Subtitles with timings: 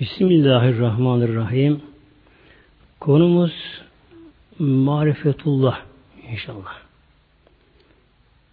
[0.00, 1.82] Bismillahirrahmanirrahim.
[3.00, 3.52] Konumuz
[4.58, 5.80] marifetullah
[6.30, 6.76] inşallah.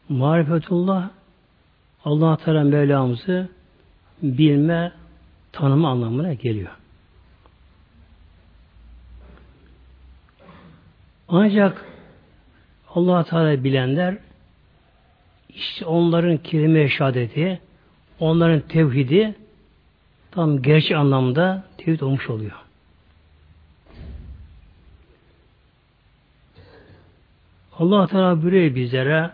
[0.09, 1.09] Marifetullah
[2.05, 3.49] Allah Teala Mevlamızı
[4.23, 4.91] bilme,
[5.51, 6.71] tanıma anlamına geliyor.
[11.27, 11.85] Ancak
[12.89, 14.17] Allah Teala bilenler
[15.49, 17.61] işte onların kelime şehadeti,
[18.19, 19.35] onların tevhidi
[20.35, 22.51] tam gerçek anlamda tevhid olmuş oluyor.
[27.79, 29.31] Allah Teala buyuruyor bizlere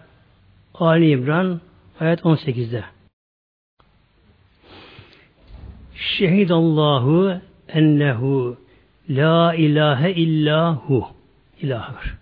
[0.75, 1.61] Ali İmran
[1.99, 2.83] ayet 18'de.
[5.95, 8.57] Şehidallahu ennehu
[9.09, 11.07] la ilahe illahu
[11.61, 12.15] ilahır.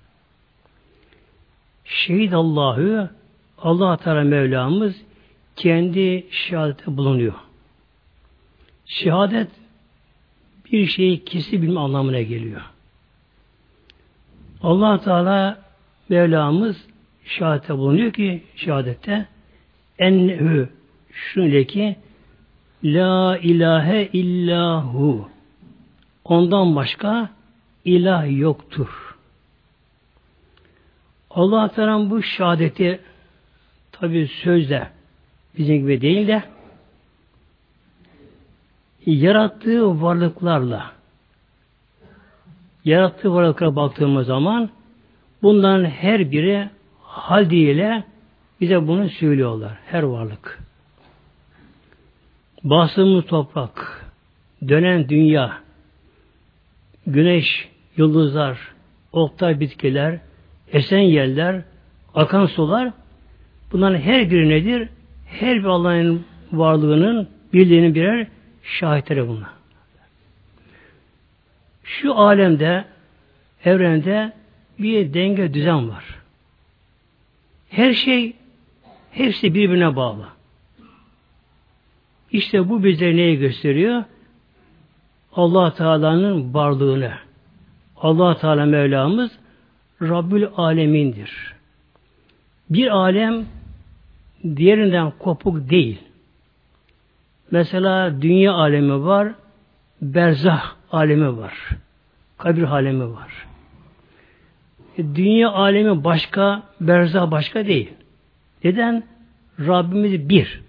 [1.85, 3.09] Şehidallahu
[3.57, 4.95] Allah Teala Mevlamız
[5.55, 7.48] kendi şehadete bulunuyor.
[8.89, 9.47] Şehadet
[10.71, 12.61] bir şeyi kesin bilme anlamına geliyor.
[14.63, 15.61] Allah Teala
[16.09, 16.87] Mevlamız
[17.25, 19.27] şehadete bulunuyor ki şehadette
[19.99, 20.69] enhü
[21.11, 21.95] şöyle ki
[22.83, 25.29] la ilahe illahu
[26.23, 27.29] ondan başka
[27.85, 29.15] ilah yoktur.
[31.29, 32.99] Allah Teala bu şehadeti
[33.91, 34.89] tabi sözle
[35.57, 36.43] bizim gibi değil de
[39.11, 40.99] yarattığı varlıklarla
[42.85, 44.69] yarattığı varlıklara baktığımız zaman
[45.41, 46.69] bunların her biri
[47.03, 48.03] hal diye
[48.61, 49.77] bize bunu söylüyorlar.
[49.85, 50.59] Her varlık.
[52.63, 54.05] Bastığımız toprak,
[54.67, 55.57] dönen dünya,
[57.07, 58.57] güneş, yıldızlar,
[59.11, 60.19] oktay bitkiler,
[60.71, 61.61] esen yerler,
[62.15, 62.91] akan sular
[63.71, 64.89] bunların her biri nedir?
[65.25, 68.27] Her bir Allah'ın varlığının bildiğinin birer
[68.69, 69.49] şahitleri bunlar.
[71.83, 72.85] Şu alemde,
[73.65, 74.33] evrende
[74.79, 76.05] bir denge düzen var.
[77.69, 78.33] Her şey
[79.11, 80.27] hepsi birbirine bağlı.
[82.31, 84.03] İşte bu bize neyi gösteriyor?
[85.33, 87.13] Allah Teala'nın varlığını.
[87.97, 89.31] Allah Teala Mevlamız
[90.01, 91.53] Rabbül Alemin'dir.
[92.69, 93.45] Bir alem
[94.55, 95.99] diğerinden kopuk değil.
[97.51, 99.33] Mesela dünya alemi var,
[100.01, 101.69] berzah alemi var,
[102.37, 103.47] kabir alemi var.
[104.97, 107.93] E, dünya alemi başka, berzah başka değil.
[108.63, 109.03] Neden?
[109.59, 110.61] Rabbimiz bir.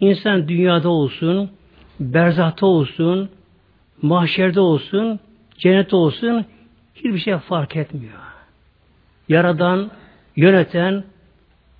[0.00, 1.50] İnsan dünyada olsun,
[2.00, 3.30] berzahta olsun,
[4.02, 5.20] mahşerde olsun,
[5.58, 6.44] cennette olsun
[6.94, 8.18] hiçbir şey fark etmiyor.
[9.28, 9.90] Yaradan,
[10.36, 11.04] yöneten,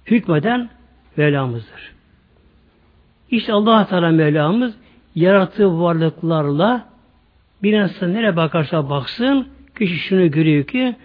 [0.07, 0.71] hükmeden
[1.17, 1.96] Mevlamızdır.
[3.31, 4.75] İşte allah Teala Mevlamız
[5.15, 6.89] yarattığı varlıklarla
[7.63, 9.47] bir insan nereye bakarsa baksın
[9.79, 10.97] kişi şunu görüyor ki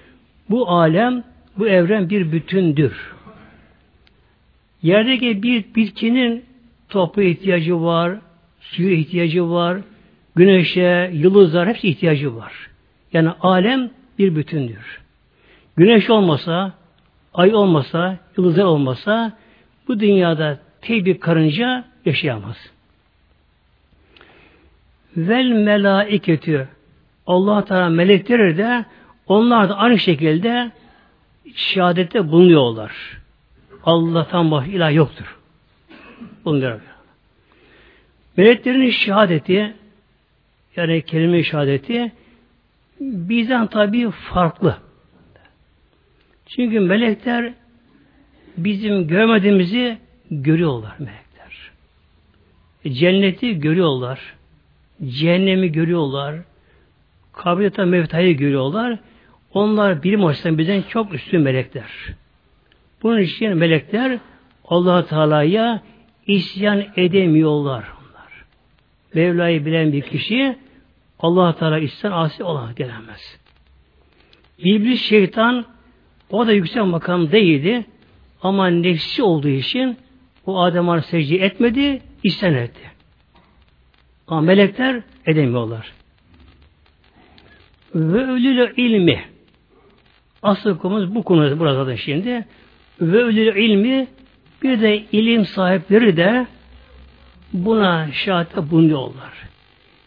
[0.50, 1.24] bu alem,
[1.58, 3.14] bu evren bir bütündür.
[4.82, 6.46] Yerdeki bir bitkinin
[6.90, 8.18] toprağa ihtiyacı var,
[8.60, 9.78] suya ihtiyacı var,
[10.36, 12.54] güneşe, yıldızlar hepsi ihtiyacı var.
[13.14, 13.90] Yani alem
[14.20, 15.02] bir bütündür.
[15.76, 16.74] Güneş olmasa,
[17.34, 19.38] ay olmasa, yıldızlar olmasa
[19.88, 22.58] bu dünyada tek bir karınca yaşayamaz.
[25.18, 26.68] Vel melaiketü
[27.28, 28.86] Allah Teala melekleri de
[29.28, 30.72] onlar da aynı şekilde
[31.56, 32.92] şehadette bulunuyorlar.
[33.84, 35.38] Allah'tan başka ilah yoktur.
[36.46, 36.82] Bulunuyor.
[38.38, 39.74] Meleklerin şehadeti
[40.76, 42.12] yani kelime şehadeti
[43.00, 44.78] bizden tabi farklı.
[46.46, 47.54] Çünkü melekler
[48.58, 49.98] bizim görmediğimizi
[50.32, 51.72] görüyorlar melekler.
[53.00, 54.20] Cenneti görüyorlar.
[55.08, 56.36] Cehennemi görüyorlar.
[57.34, 59.00] Kabirete mevtayı görüyorlar.
[59.54, 61.90] Onlar bilim açısından bizden çok üstün melekler.
[63.04, 64.20] Bunun için melekler
[64.66, 65.82] allah Teala'ya
[66.28, 67.84] isyan edemiyorlar.
[67.84, 68.46] Onlar.
[69.14, 70.58] Mevla'yı bilen bir kişi
[71.20, 73.40] allah Teala isyan asi olan gelemez.
[74.58, 75.66] İblis şeytan
[76.30, 77.86] o da yüksek makam değildi
[78.42, 79.98] ama nefsi olduğu için
[80.46, 82.82] o Adem secde etmedi, isyan etti.
[84.28, 85.94] Ama melekler edemiyorlar.
[87.96, 89.26] Ve ölülü ilmi
[90.42, 92.46] asıl konumuz bu konu burada da şimdi.
[93.02, 94.08] Ve ölülü ilmi
[94.64, 96.48] bir de ilim sahipleri de
[97.54, 99.34] buna şahit bulunuyorlar.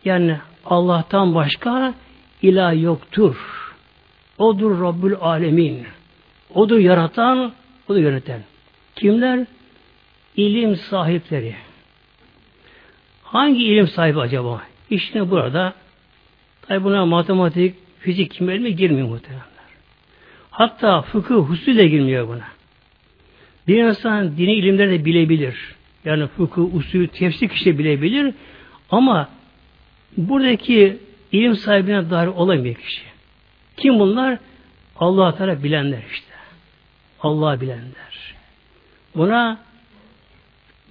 [0.05, 1.95] Yani Allah'tan başka
[2.43, 3.37] ilah yoktur.
[4.39, 5.87] Odur Rabbül Alemin.
[6.55, 7.53] Odur yaratan,
[7.89, 8.41] odur yöneten.
[8.97, 9.47] Kimler?
[10.37, 11.55] İlim sahipleri.
[13.23, 14.63] Hangi ilim sahibi acaba?
[14.91, 15.75] İşte burada
[16.63, 19.45] tabi buna matematik, fizik, kimya ilmi girmiyor muhtemelen.
[20.51, 22.45] Hatta fıkıh, husus de girmiyor buna.
[23.69, 25.75] Bir insan dini ilimleri de bilebilir.
[26.05, 28.35] Yani fıkıh, usul, tefsir kişi bilebilir.
[28.91, 29.29] Ama
[30.17, 30.99] buradaki
[31.33, 33.03] ilim sahibine dair olamıyor kişi.
[33.77, 34.39] Kim bunlar?
[34.97, 36.33] allah Teala bilenler işte.
[37.21, 38.35] Allah bilenler.
[39.15, 39.59] Buna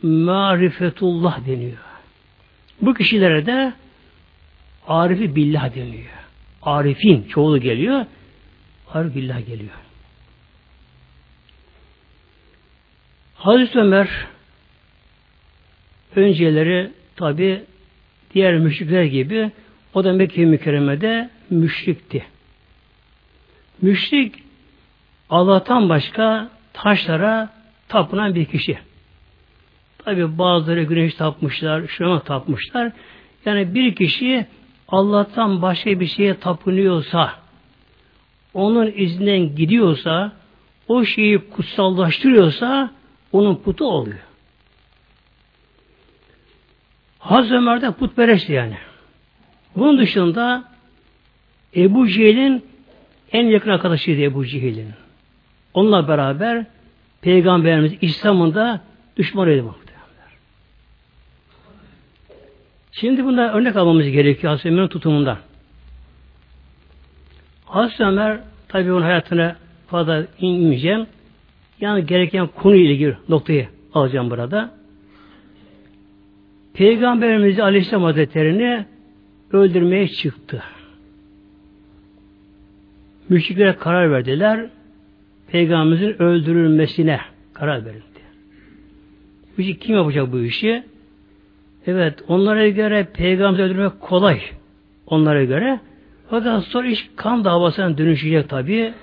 [0.03, 1.77] marifetullah deniyor.
[2.81, 3.73] Bu kişilere de
[4.88, 6.09] arifi billah deniyor.
[6.61, 8.05] Arifin çoğulu geliyor.
[8.94, 9.71] Arif billah geliyor.
[13.35, 14.09] Hazreti Ömer
[16.15, 17.63] önceleri tabi
[18.33, 19.51] diğer müşrikler gibi
[19.94, 22.25] o da Mekke-i Mükerreme'de müşrikti.
[23.81, 24.35] Müşrik
[25.29, 27.50] Allah'tan başka taşlara
[27.88, 28.77] tapınan bir kişi.
[30.05, 32.91] Tabi bazıları güneş tapmışlar, şuna tapmışlar.
[33.45, 34.45] Yani bir kişi
[34.88, 37.33] Allah'tan başka bir şeye tapınıyorsa,
[38.53, 40.31] onun izinden gidiyorsa,
[40.88, 42.91] o şeyi kutsallaştırıyorsa,
[43.31, 44.19] onun putu oluyor.
[47.19, 48.77] Hazreti Ömer de yani.
[49.75, 50.63] Bunun dışında
[51.75, 52.65] Ebu Cehil'in
[53.31, 54.89] en yakın arkadaşıydı Ebu Cehil'in.
[55.73, 56.65] Onunla beraber
[57.21, 58.81] Peygamberimiz İslam'ın da
[59.17, 59.83] düşmanıydı bu.
[62.93, 65.37] Şimdi bunda örnek almamız gerekiyor Hazreti Ömer'in tutumundan.
[67.65, 69.55] Hazreti Ömer tabi onun hayatına
[69.87, 71.07] fazla inmeyeceğim.
[71.81, 74.71] Yani gereken konu ilgili noktayı alacağım burada.
[76.73, 78.85] Peygamberimiz Aleyhisselam Hazretleri'ni
[79.51, 80.63] öldürmeye çıktı.
[83.29, 84.69] Müşriklere karar verdiler.
[85.47, 87.19] Peygamberimizin öldürülmesine
[87.53, 88.03] karar verildi.
[89.57, 90.92] Müşrik kim yapacak bu işi?
[91.88, 94.41] Evet, onlara göre peygamber öldürmek kolay.
[95.07, 95.80] Onlara göre.
[96.30, 98.94] Fakat sonra iş kan davasına dönüşecek tabi.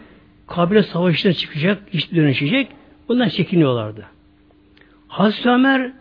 [0.47, 2.69] Kabile savaşına çıkacak, iş dönüşecek.
[3.09, 4.07] Bundan çekiniyorlardı.
[5.09, 5.93] Hazreti Ömer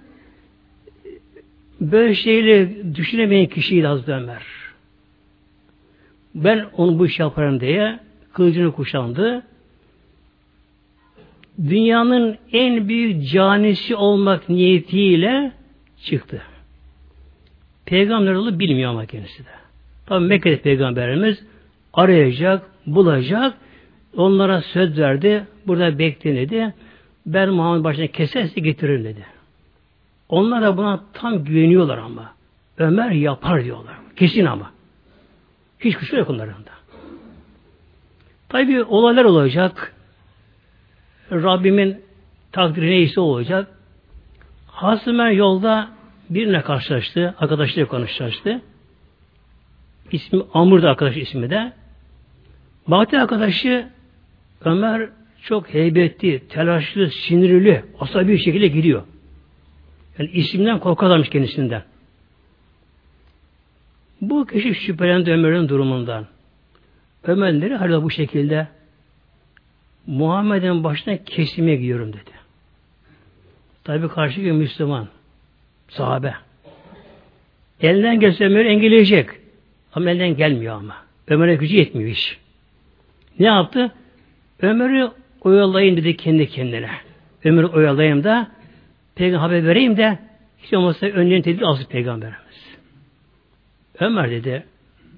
[1.82, 4.44] böyle şeyle düşünemeyen kişiydi Hazreti Ömer.
[6.36, 8.00] Ben onu bu iş yaparım diye
[8.34, 9.44] kılıcını kuşandı.
[11.70, 15.52] Dünyanın en büyük canisi olmak niyetiyle
[16.04, 16.42] çıktı.
[17.90, 19.50] Peygamber olduğu bilmiyor ama kendisi de.
[20.06, 21.44] Tabi Mekke'de peygamberimiz
[21.94, 23.54] arayacak, bulacak,
[24.18, 26.74] onlara söz verdi, burada bekleyin dedi.
[27.26, 29.26] Ben Muhammed başına keserse getiririm dedi.
[30.30, 32.34] Onlar da buna tam güveniyorlar ama.
[32.78, 33.96] Ömer yapar diyorlar.
[34.16, 34.72] Kesin ama.
[35.80, 36.72] Hiç kusur yok onlarında.
[38.50, 39.96] Tabi olaylar olacak.
[41.32, 42.02] Rabbimin
[42.52, 43.68] takdiri neyse olacak.
[44.68, 45.99] Hasımen yolda
[46.30, 47.36] birine karşılaştı.
[47.40, 48.62] Arkadaşıyla konuşlaştı.
[50.12, 51.74] İsmi Amr da arkadaş ismi de.
[52.88, 53.90] Baktı arkadaşı
[54.66, 55.10] Ömer
[55.42, 59.04] çok heybetli, telaşlı, sinirli, asabi bir şekilde gidiyor.
[60.20, 61.84] Yani isimden korkarlarmış kendisinden.
[64.22, 66.28] Bu kişi şüphelendi Ömer'in durumundan.
[67.24, 68.68] Ömer dedi, hala bu şekilde
[70.08, 72.32] Muhammed'in başına kesime gidiyorum dedi.
[73.84, 75.08] Tabi karşı bir Müslüman.
[75.90, 76.34] Sahabe.
[77.82, 79.30] Elinden gelse Ömer engelleyecek.
[79.94, 80.96] Ama elinden gelmiyor ama.
[81.28, 82.38] Ömer'e gücü yetmiyor iş.
[83.40, 83.92] Ne yaptı?
[84.62, 85.10] Ömer'i
[85.42, 86.92] oyalayayım dedi kendi kendine.
[87.44, 88.52] Ömer'i oyalayayım da
[89.16, 90.20] peygamber haber vereyim de
[90.58, 92.78] hiç olmazsa önlerini tedbir alsın peygamberimiz.
[94.00, 94.66] Ömer dedi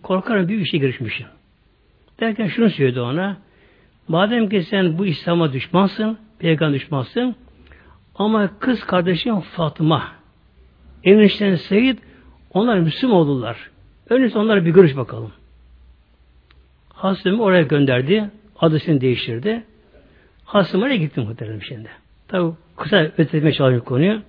[0.04, 1.28] korkarım büyük işe girişmişim.
[2.20, 3.38] Derken şunu söyledi ona
[4.08, 7.36] madem ki sen bu İslam'a düşmansın, peygamber düşmansın
[8.16, 10.21] ama kız kardeşim Fatıma
[11.04, 12.00] Enişten Seyit
[12.54, 13.58] onlar Müslüman oldular.
[14.10, 15.32] Önce onlara bir görüş bakalım.
[16.94, 18.30] Hasım'ı oraya gönderdi.
[18.60, 19.64] Adısını değiştirdi.
[20.46, 21.90] Hasım oraya gitti muhtemelen şimdi.
[22.28, 24.22] Tabi kısa ötetmeye çalışıyor konuyu.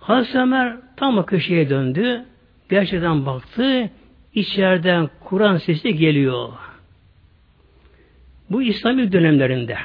[0.00, 2.24] Hazreti Ömer tam o köşeye döndü.
[2.70, 3.90] Gerçekten baktı.
[4.34, 6.52] İçeriden Kur'an sesi geliyor.
[8.50, 9.76] Bu İslami dönemlerinde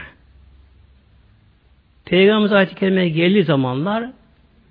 [2.06, 4.12] Peygamberimiz ayet-i geldiği zamanlar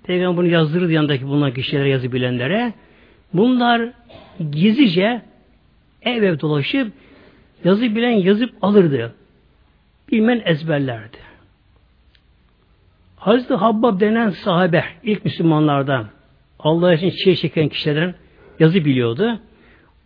[0.03, 2.73] Peygamber bunu yazdırır yanındaki bulunan kişilere yazı bilenlere.
[3.33, 3.89] Bunlar
[4.51, 5.21] gizlice
[6.01, 6.91] ev ev dolaşıp
[7.63, 9.15] yazı bilen yazıp alırdı.
[10.11, 11.17] Bilmen ezberlerdi.
[13.15, 16.07] Hazreti Habbab denen sahabe ilk Müslümanlardan
[16.59, 18.15] Allah için çiğ çeken kişilerden
[18.59, 19.39] yazı biliyordu.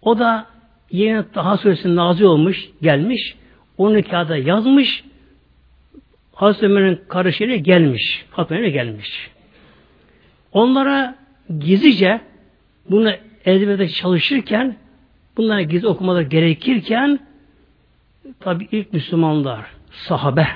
[0.01, 0.46] O da
[0.92, 3.36] yeni daha suresinin nazı olmuş, gelmiş.
[3.77, 5.04] Onu kağıda yazmış.
[6.34, 8.25] Hazreti Ömer'in kardeşiyle gelmiş.
[8.32, 9.30] Fatma'ya gelmiş.
[10.51, 11.16] Onlara
[11.60, 12.22] gizlice
[12.89, 13.12] bunu
[13.46, 14.75] ezberde çalışırken
[15.38, 17.20] bunlara gizli okumalar gerekirken
[18.39, 20.48] tabi ilk Müslümanlar, sahabe,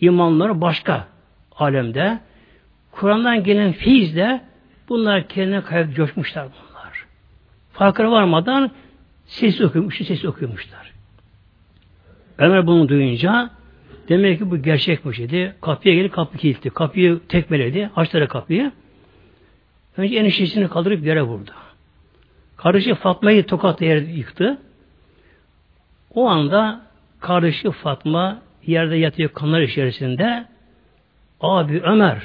[0.00, 1.06] imanları başka
[1.56, 2.18] alemde.
[2.92, 4.40] Kur'an'dan gelen feyizle
[4.88, 7.06] bunlar kendine kayıp coşmuşlar bunlar.
[7.72, 8.70] Farkına varmadan
[9.26, 10.92] ses okuyormuş, ses okuyormuşlar.
[12.38, 13.50] Ömer bunu duyunca
[14.10, 15.54] demek ki bu gerçekmiş dedi.
[15.60, 16.70] Kapıya gelip kapı kilitli.
[16.70, 17.90] Kapıyı tekmeledi.
[17.96, 18.72] Açtılar kapıyı.
[19.96, 21.50] Önce eniştesini kaldırıp yere vurdu.
[22.56, 24.58] Kardeşi Fatma'yı tokatla yere yıktı.
[26.14, 26.80] O anda
[27.20, 30.44] kardeşi Fatma yerde yatıyor kanlar içerisinde.
[31.40, 32.22] Abi Ömer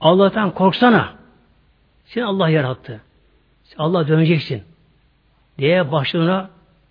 [0.00, 1.14] Allah'tan korksana.
[2.04, 3.00] Seni Allah yarattı.
[3.64, 4.62] Sen Allah döneceksin.
[5.58, 6.50] Diye başlığına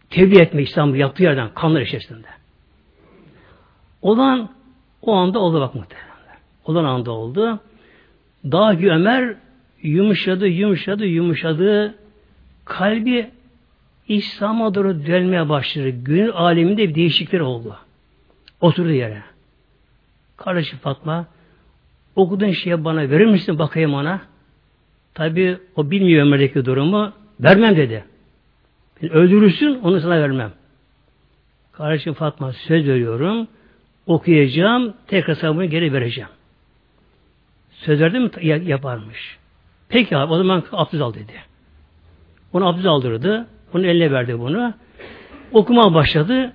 [0.10, 2.28] tebliğ etme İslam'ı yaptığı yerden kanlar içerisinde.
[4.06, 4.50] Olan
[5.02, 6.40] o anda oldu bak muhtemelen.
[6.66, 7.60] Olan anda oldu.
[8.52, 9.36] Daha ki Ömer
[9.82, 11.96] yumuşadı, yumuşadı, yumuşadı.
[12.66, 13.30] Kalbi
[14.08, 15.90] İslam'a doğru dönmeye başladı.
[15.90, 17.78] Gönül aleminde bir değişiklikler oldu.
[18.62, 19.24] Oturdu yere.
[20.38, 21.26] Kardeşi Fatma
[22.16, 24.22] okuduğun şeye bana verir misin bakayım ona?
[25.14, 27.14] Tabi o bilmiyor Ömer'deki durumu.
[27.40, 28.06] Vermem dedi.
[29.02, 30.52] Öldürürsün onu sana vermem.
[31.72, 33.48] Kardeşim Fatma söz veriyorum.
[34.08, 34.94] Okuyacağım.
[35.08, 36.30] Tekrar sana bunu geri vereceğim.
[37.72, 38.30] Söz verdi mi
[38.66, 39.38] yaparmış.
[39.90, 41.34] Peki abi o zaman abdest al dedi.
[42.54, 43.48] Onu abdest aldırdı.
[43.74, 44.74] Onun eline verdi bunu.
[45.52, 46.54] Okuma başladı.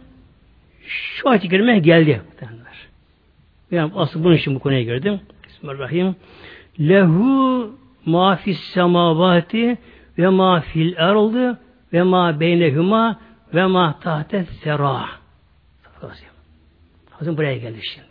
[0.86, 2.22] Şu ayet-i kerime geldi.
[3.70, 5.20] Yani asıl bunun için bu konuya girdim.
[5.48, 6.16] Bismillahirrahmanirrahim.
[6.80, 7.74] Lehu
[8.06, 9.78] ma fis semavati
[10.18, 11.58] ve ma fil erdi
[11.92, 13.20] ve ma beynehuma
[13.54, 15.06] ve ma tahte sera.
[17.20, 18.06] Hazım buraya geldi şimdi.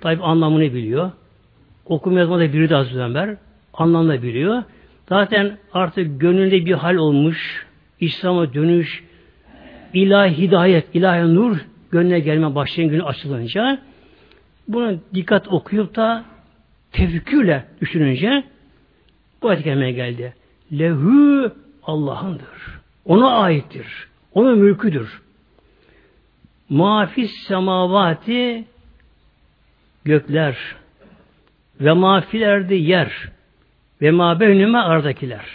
[0.00, 1.10] Tabi anlamını biliyor.
[1.86, 3.38] Okuma yazma da biri de Hazreti.
[3.74, 4.62] Anlamını biliyor.
[5.08, 7.66] Zaten artık gönlünde bir hal olmuş.
[8.00, 9.04] İslam'a dönüş,
[9.94, 11.56] ilahi hidayet, ilahi nur
[11.90, 13.78] gönlüne gelme başlayan günü açılınca
[14.68, 16.24] bunu dikkat okuyup da
[16.92, 18.44] tefekkürle düşününce
[19.42, 20.34] bu ayet geldi.
[20.72, 22.80] Lehu Allah'ındır.
[23.04, 23.86] Ona aittir.
[24.34, 25.20] Onun mülküdür.
[26.70, 28.64] Mafis semavati
[30.04, 30.56] gökler
[31.80, 33.12] ve mafilerde yer
[34.02, 35.46] ve ma beynüme ardakiler.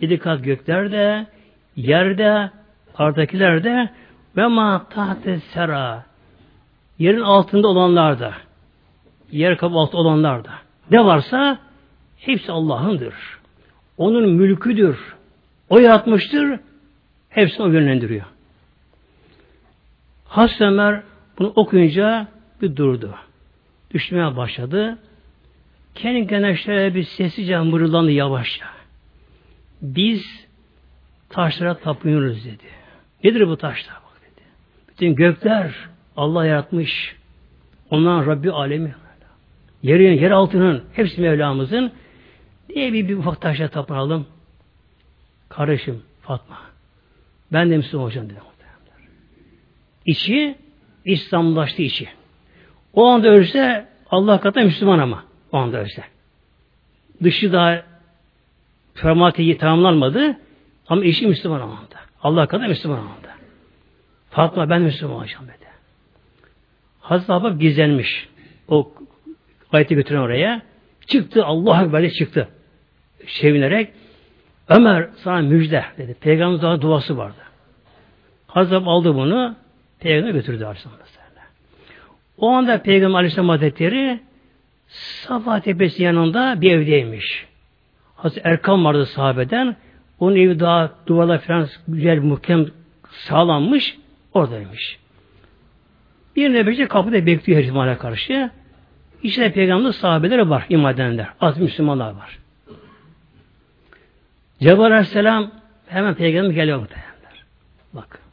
[0.00, 1.26] Yedi kat göklerde,
[1.76, 2.50] yerde,
[2.94, 3.64] ardakiler
[4.36, 6.04] ve ma tahte sera
[6.98, 8.34] yerin altında olanlar da
[9.30, 10.44] yer kapı altı olanlar
[10.90, 11.58] ne varsa
[12.16, 13.14] hepsi Allah'ındır.
[13.96, 15.14] Onun mülküdür.
[15.68, 16.60] O yaratmıştır.
[17.28, 18.26] Hepsini o yönlendiriyor.
[20.30, 21.02] Hazreti Ömer
[21.38, 22.28] bunu okuyunca
[22.62, 23.14] bir durdu.
[23.94, 24.98] Düşmeye başladı.
[25.94, 28.66] Kendi kendine bir sessizce mırıldandı yavaşça.
[29.82, 30.46] Biz
[31.28, 32.64] taşlara tapınıyoruz dedi.
[33.24, 33.94] Nedir bu taşlar?
[33.94, 34.44] Bak dedi.
[34.88, 35.74] Bütün gökler
[36.16, 37.16] Allah yaratmış.
[37.90, 38.94] Ondan Rabbi alemi.
[39.82, 41.92] Yerin, yer altının hepsi Mevlamızın.
[42.68, 44.26] Niye bir, bir ufak taşla tapınalım?
[45.48, 46.58] Kardeşim Fatma.
[47.52, 48.49] Ben de Müslüman olacağım dedim.
[50.10, 50.54] İçi
[51.04, 52.08] İslamlaştı içi.
[52.94, 55.24] O anda ölse Allah katında Müslüman ama.
[55.52, 56.04] O anda ölse.
[57.22, 57.82] Dışı daha
[58.94, 60.36] formatiyi tamamlanmadı
[60.88, 62.00] ama işi Müslüman anda.
[62.22, 63.30] Allah kadar Müslüman anda.
[64.30, 65.68] Fatma ben Müslüman olacağım dedi.
[67.00, 68.28] Hazreti Habab gizlenmiş.
[68.68, 68.92] O
[69.72, 70.62] ayeti götüren oraya.
[71.06, 71.44] Çıktı.
[71.44, 72.48] Allah Ekber'de çıktı.
[73.26, 73.92] Sevinerek
[74.68, 76.14] Ömer sana müjde dedi.
[76.20, 77.42] Peygamber daha duası vardı.
[78.46, 79.56] Hazreti aldı bunu.
[80.00, 81.00] Peygamber götürdü Aleyhisselam.
[82.38, 84.20] O anda Peygamber Aleyhisselam Hazretleri
[84.88, 87.46] Safa Tepesi yanında bir evdeymiş.
[88.16, 89.76] Hazreti Erkam vardı sahabeden.
[90.20, 92.66] Onun evi daha duvarla falan güzel, muhkem
[93.10, 93.96] sağlanmış.
[94.34, 94.98] Oradaymış.
[96.36, 98.50] Bir nebeci kapıda bekliyor zamana karşı.
[99.22, 101.26] İçinde peygamber sahabeleri var, iman edenler.
[101.40, 102.38] Az Müslümanlar var.
[104.60, 105.50] Cebrail Aleyhisselam
[105.86, 107.44] hemen peygamber geliyor muhtemelenler.
[107.92, 108.29] Bak.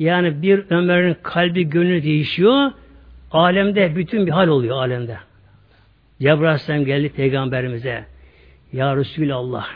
[0.00, 2.70] Yani bir Ömer'in kalbi, gönlü değişiyor.
[3.32, 5.18] Alemde bütün bir hal oluyor alemde.
[6.20, 8.04] Cebrail Aleyhisselam geldi peygamberimize.
[8.72, 9.66] Ya Resulallah.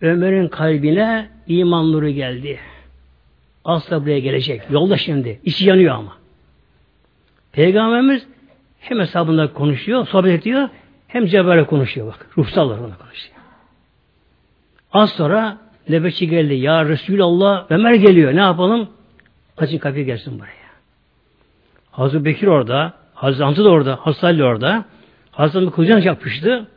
[0.00, 2.58] Ömer'in kalbine iman nuru geldi.
[3.64, 4.62] Asla buraya gelecek.
[4.70, 5.40] Yolda şimdi.
[5.44, 6.16] İçi yanıyor ama.
[7.52, 8.26] Peygamberimiz
[8.80, 10.68] hem hesabında konuşuyor, sohbet ediyor,
[11.08, 12.26] hem Cebrail'e konuşuyor bak.
[12.38, 13.34] Ruhsal olarak konuşuyor.
[14.92, 16.54] Az sonra nöbetçi geldi.
[16.54, 18.36] Ya Resulallah Ömer geliyor.
[18.36, 18.88] Ne yapalım?
[19.56, 20.64] Açın kapıyı gelsin buraya.
[21.90, 22.94] Hazreti Bekir orada.
[23.14, 23.96] Hazreti Hamza da orada.
[23.96, 24.84] Hazreti Ali orada.
[25.30, 26.68] Hazreti Hamza kılıcına yapıştı.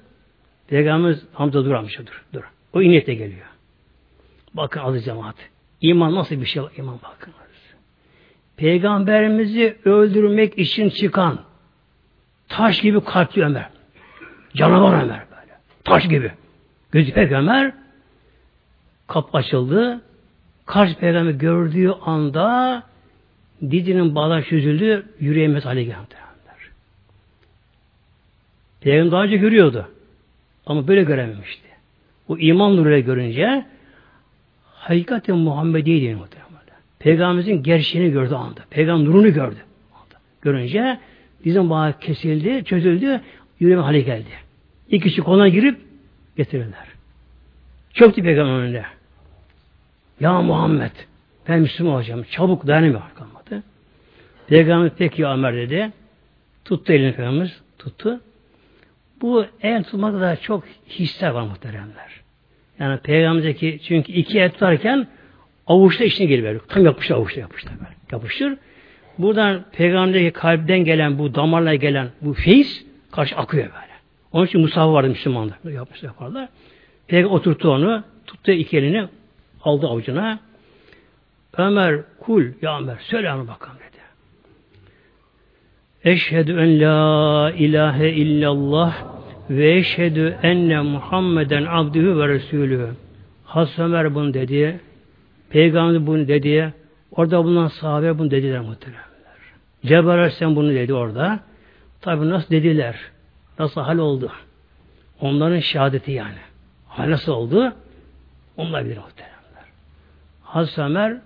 [0.67, 2.23] Peygamberimiz Hamza dur amca dur.
[2.33, 2.43] dur.
[2.73, 3.45] O iniyette geliyor.
[4.53, 5.35] Bakın aziz cemaat.
[5.81, 6.63] İman nasıl bir şey?
[6.77, 7.33] İman bakın.
[8.57, 11.39] Peygamberimizi öldürmek için çıkan
[12.49, 13.69] taş gibi kalpli Ömer.
[14.55, 15.59] Canavar Ömer böyle.
[15.83, 16.31] Taş gibi.
[16.91, 17.73] Gözü peygamber
[19.07, 20.01] kap açıldı.
[20.67, 22.83] Karşı peygamber gördüğü anda
[23.61, 25.05] dizinin bağlar çözüldü.
[25.19, 26.15] Yüreğimiz hale geldi.
[28.81, 29.87] Peygamber daha önce görüyordu.
[30.65, 31.67] Ama böyle görememişti.
[32.27, 33.65] Bu iman nuruyla görünce
[34.63, 36.47] hakikaten Muhammediye diye muhtemelen.
[36.99, 38.61] Peygamberimizin gerçeğini gördü anda.
[38.69, 39.57] Peygamber nurunu gördü.
[40.41, 40.99] Görünce
[41.43, 43.21] dizin bağı kesildi, çözüldü,
[43.59, 44.29] yüreğime hale geldi.
[44.89, 45.79] İki kişi koluna girip
[46.37, 46.87] getirirler.
[47.93, 48.85] Çöktü peygamber önünde.
[50.19, 50.91] Ya Muhammed
[51.47, 52.25] ben Müslüman olacağım.
[52.31, 53.63] Çabuk dayanamıyor kalmadı.
[54.47, 55.91] Peygamber peki ya Ömer dedi.
[56.65, 57.61] Tuttu elini peygamberimiz.
[57.79, 58.19] Tuttu.
[59.21, 62.21] Bu el tutmakta da çok hisler var muhteremler.
[62.79, 65.07] Yani peygamberdeki çünkü iki et varken
[65.67, 66.61] avuçta içine geliyor.
[66.67, 67.73] Tam yapıştır avuçta yapıştır.
[68.11, 68.57] Yapıştır.
[69.17, 73.97] Buradan peygamberdeki kalpten gelen bu damarla gelen bu feyiz karşı akıyor böyle.
[74.31, 75.57] Onun için musafı vardı Müslümanlar.
[75.71, 76.49] Yapmışlar yaparlar.
[77.07, 78.03] Peygamber oturttu onu.
[78.27, 79.07] Tuttu iki elini
[79.63, 80.39] aldı avucuna.
[81.57, 84.01] Ömer kul ya Ömer söyle onu bakalım dedi.
[86.03, 89.03] Eşhedü en la ilahe illallah
[89.49, 92.89] ve eşhedü enne Muhammeden abdühü ve resulühü.
[93.45, 94.79] Has Ömer bunu dedi.
[95.49, 96.73] Peygamber bunu dedi.
[97.11, 99.01] Orada bulunan sahabe bunu dediler muhteremler.
[99.85, 101.39] Cebrail sen bunu dedi orada.
[102.01, 102.95] Tabi nasıl dediler?
[103.59, 104.31] Nasıl hal oldu?
[105.21, 106.37] Onların şehadeti yani.
[106.87, 107.73] Hal nasıl oldu?
[108.57, 109.26] Onlar bilir muhteremler.
[110.47, 111.17] Hazreti Ömer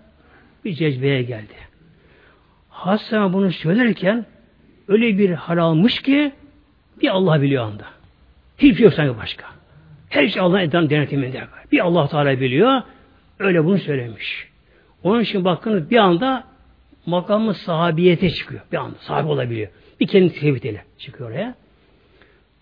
[0.66, 1.54] bir cezbeye geldi.
[2.70, 4.26] Hazreti Ömer bunu söylerken
[4.88, 6.32] öyle bir hal almış ki
[7.02, 7.86] bir Allah biliyor anda.
[8.58, 9.46] Hiçbir şey yok sanki başka.
[10.10, 11.48] Her şey Allah'ın eden denetiminde.
[11.72, 12.82] Bir Allah Teala biliyor.
[13.40, 14.48] Öyle bunu söylemiş.
[15.04, 16.44] Onun için bakın bir anda
[17.06, 18.62] makamı sahabiyete çıkıyor.
[18.72, 19.70] Bir anda sahibi olabiliyor.
[20.00, 21.56] Bir kendi tevhidiyle çıkıyor oraya.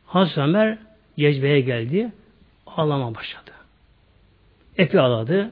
[0.05, 0.77] Hazreti Ömer
[1.17, 2.11] cezbeye geldi.
[2.67, 3.51] Ağlama başladı.
[4.77, 5.51] Epey ağladı.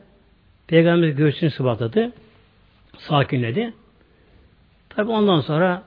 [0.67, 2.11] Peygamber göğsünü sıvatladı.
[2.97, 3.73] Sakinledi.
[4.89, 5.83] Tabi ondan sonra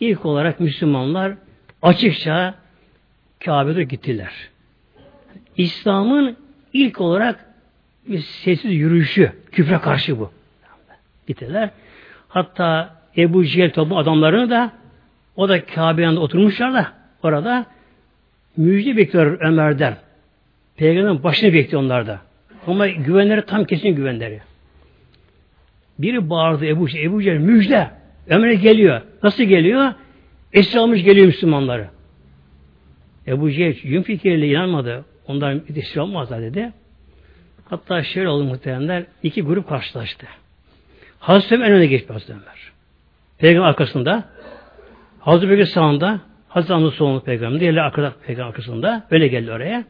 [0.00, 1.34] ilk olarak Müslümanlar
[1.82, 2.54] açıkça
[3.44, 4.32] Kabe'de gittiler.
[5.56, 6.36] İslam'ın
[6.72, 7.44] ilk olarak
[8.08, 10.32] bir sessiz yürüyüşü, küfre karşı bu.
[11.26, 11.70] Gittiler.
[12.28, 14.72] Hatta Ebu Cehil toplum adamlarını da
[15.36, 17.66] o da Kabe oturmuşlar da orada
[18.56, 19.96] müjde bekliyor Ömer'den.
[20.76, 22.27] Peygamberin başını bekliyor onlar da.
[22.68, 24.40] Ama güvenleri tam kesin güvenleri.
[25.98, 27.90] Biri bağırdı Ebu Ebu Cehil müjde.
[28.28, 29.00] Ömer'e geliyor.
[29.22, 29.92] Nasıl geliyor?
[30.52, 31.88] Esir almış geliyor Müslümanları.
[33.26, 35.04] Ebu Cehil yün fikirle inanmadı.
[35.26, 36.72] Ondan esir olmazlar dedi.
[37.64, 39.04] Hatta şöyle oldu muhteremler.
[39.22, 40.26] iki grup karşılaştı.
[41.18, 42.72] Hazreti Ömer öne geçti Hazreti Ömer.
[43.38, 44.28] Peygamber arkasında.
[45.20, 46.20] Hazreti Bekir sağında.
[46.48, 47.60] Hazreti Hamza solunda peygamber.
[47.60, 49.06] Diğerleri arkada peygamber arkasında.
[49.10, 49.84] Öyle geldi oraya.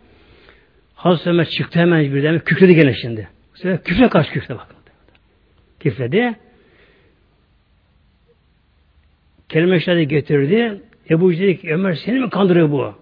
[0.99, 3.29] Hazreti Ömer çıktı hemen birden küfredi gene şimdi.
[3.85, 4.77] Küfre karşı küfre bakın.
[5.81, 6.35] Küfredi.
[9.49, 10.81] Kelime şahidi getirdi.
[11.11, 12.95] Ebu Cehil dedi ki Ömer seni mi kandırıyor bu?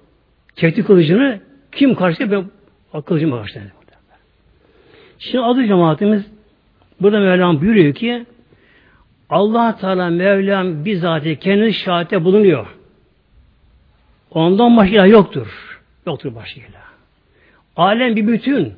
[0.56, 1.40] Çekti kılıcını.
[1.72, 2.30] Kim karşı?
[2.30, 3.62] Ben kılıcımı karşı.
[5.18, 6.22] Şimdi adı cemaatimiz
[7.00, 8.26] burada Mevlam buyuruyor ki
[9.30, 12.66] allah Teala Mevlam bizzat kendi şahite bulunuyor.
[14.30, 15.78] Ondan başka yoktur.
[16.06, 16.85] Yoktur başka ilah.
[17.76, 18.74] Alem bir bütün.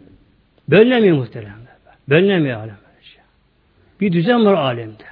[0.68, 1.76] Bölünemiyor muhteremler.
[2.08, 2.78] Bölünemiyor alem.
[4.00, 5.04] Bir düzen var alemde.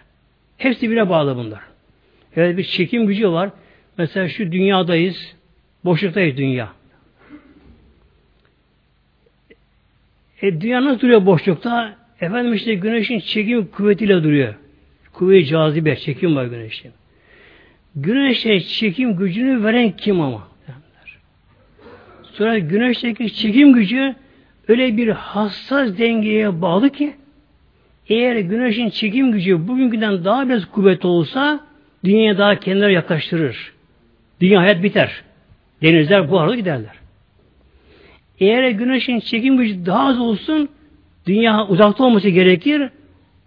[0.56, 1.60] Hepsi bile bağlı bunlar.
[2.36, 3.50] Evet bir çekim gücü var.
[3.98, 5.34] Mesela şu dünyadayız.
[5.84, 6.72] Boşluktayız dünya.
[10.42, 11.96] E dünya nasıl duruyor boşlukta?
[12.20, 14.54] Efendim işte güneşin çekim kuvvetiyle duruyor.
[15.12, 16.92] Kuvve-i cazibe, çekim var güneşin.
[17.96, 20.48] Güneşe çekim gücünü veren kim ama?
[22.38, 24.14] Sonra güneşteki çekim gücü
[24.68, 27.14] öyle bir hassas dengeye bağlı ki
[28.08, 31.60] eğer güneşin çekim gücü bugünküden daha biraz kuvvetli olsa
[32.04, 33.72] dünyaya daha kendine yaklaştırır.
[34.40, 35.22] Dünya hayat biter.
[35.82, 36.94] Denizler bu arada giderler.
[38.40, 40.68] Eğer güneşin çekim gücü daha az olsun
[41.26, 42.90] dünya uzakta olması gerekir.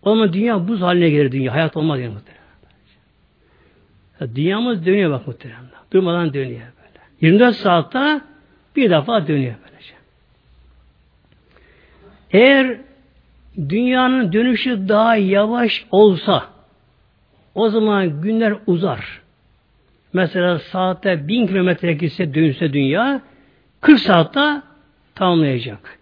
[0.03, 1.53] O zaman dünya buz haline gelir dünya.
[1.53, 2.39] Hayat olmaz yani muhtemelen.
[4.35, 5.61] Dünyamız dönüyor bak muhtemelen.
[5.93, 6.99] Durmadan dönüyor böyle.
[7.21, 8.21] 24 saatte
[8.75, 9.93] bir defa dönüyor böylece.
[12.31, 12.77] Eğer
[13.69, 16.43] dünyanın dönüşü daha yavaş olsa
[17.55, 19.21] o zaman günler uzar.
[20.13, 23.21] Mesela saatte bin kilometre gitse dönse dünya
[23.81, 24.61] 40 saatte
[25.15, 25.99] tamamlayacak.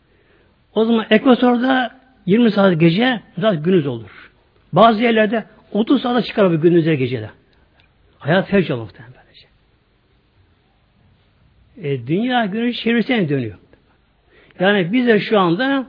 [0.73, 1.91] O zaman ekvatorda
[2.25, 4.32] 20 saat gece zaten gündüz olur.
[4.73, 7.30] Bazı yerlerde 30 saate çıkar bu gündüzler gecede.
[8.19, 9.16] Hayat felç olur muhtemelen.
[11.81, 13.57] E, dünya güneş çevresine dönüyor.
[14.59, 15.85] Yani biz de şu anda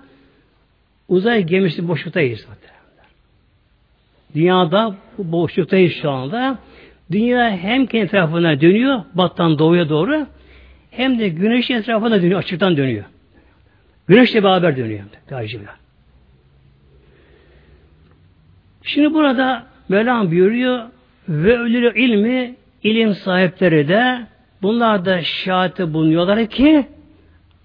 [1.09, 2.77] uzay gemisi boşluktayız zaten.
[4.35, 6.59] Dünyada boşluktayız şu anda.
[7.11, 10.27] Dünya hem kendi etrafına dönüyor, battan doğuya doğru,
[10.91, 13.05] hem de güneşin etrafına dönüyor, açıktan dönüyor.
[14.09, 15.05] Güneşle beraber dönüyor.
[15.29, 15.75] Tercihler.
[18.83, 20.85] Şimdi burada Mevlam buyuruyor
[21.29, 24.27] ve ölür ilmi ilim sahipleri de
[24.63, 26.87] bunlar da şahate bulunuyorlar ki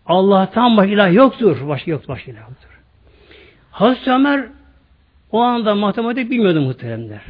[0.06, 1.68] Allah'tan başka ilah yoktur.
[1.68, 2.70] Başka yoktur, başka ilah yoktur.
[3.72, 4.46] Hazreti Ömer
[5.32, 7.22] o anda matematik bilmiyordu muhteremler.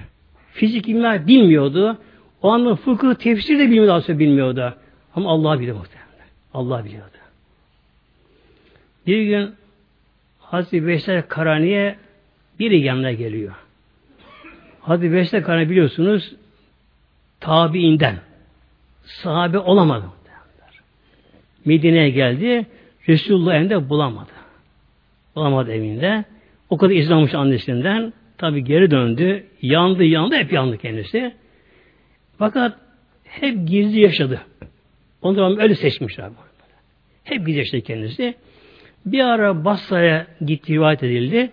[0.53, 1.97] Fizik, kimya bilmiyordu.
[2.41, 4.77] O anda fıkıh, tefsir de bilmiyordu aslında bilmiyordu.
[5.15, 6.27] Ama Allah biliyor muhteremler.
[6.53, 7.17] Allah biliyordu.
[9.07, 9.55] Bir gün
[10.39, 11.95] Hazreti Veysel Karani'ye
[12.59, 13.53] biri yanına geliyor.
[14.81, 16.35] Hazreti Veysel Karani biliyorsunuz
[17.39, 18.15] tabiinden
[19.03, 20.05] sahabe olamadı.
[21.65, 22.65] Medine'ye geldi.
[23.07, 24.31] Resulullah evinde bulamadı.
[25.35, 26.25] Bulamadı evinde.
[26.69, 28.13] O kadar izlanmış annesinden.
[28.37, 29.45] Tabi geri döndü.
[29.61, 30.35] Yandı yandı.
[30.35, 31.33] Hep yandı kendisi.
[32.37, 32.77] Fakat
[33.23, 34.41] hep gizli yaşadı.
[35.21, 36.29] Ondan öyle seçmişler.
[37.23, 38.35] Hep gizli yaşadı kendisi.
[39.05, 41.51] Bir ara Basra'ya gitti rivayet edildi.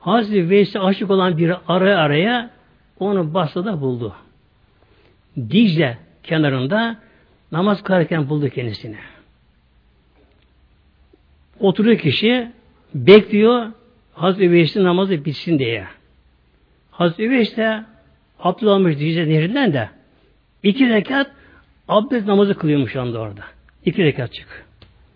[0.00, 2.50] Hazreti Veys'e aşık olan bir araya araya
[2.98, 4.14] onu Basra'da buldu.
[5.36, 6.96] Dicle kenarında
[7.52, 8.96] namaz kılarken buldu kendisini.
[11.60, 12.50] Oturuyor kişi
[12.94, 13.72] bekliyor
[14.12, 15.84] Hazreti Üveys'in namazı bitsin diye.
[16.90, 17.84] Hazreti Üveys de
[18.38, 19.88] almış Dicle nehrinden de
[20.62, 21.30] iki rekat
[21.88, 23.44] abdest namazı kılıyormuş şu anda orada.
[23.84, 24.64] İki rekat çık.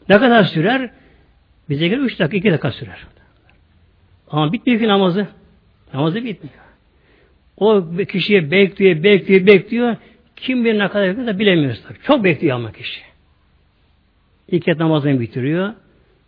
[0.09, 0.91] Ne kadar sürer?
[1.69, 3.07] Bize göre üç dakika, iki dakika sürer.
[4.31, 5.27] Ama bitmiyor ki namazı.
[5.95, 6.65] Namazı bitmiyor.
[7.57, 9.97] O kişiye bekliyor, bekliyor, bekliyor.
[10.41, 11.99] Kim bilir ne kadar bekliyor da bilemiyoruz tabii.
[12.03, 13.01] Çok bekliyor ama kişi.
[14.49, 15.73] İlk et namazını bitiriyor.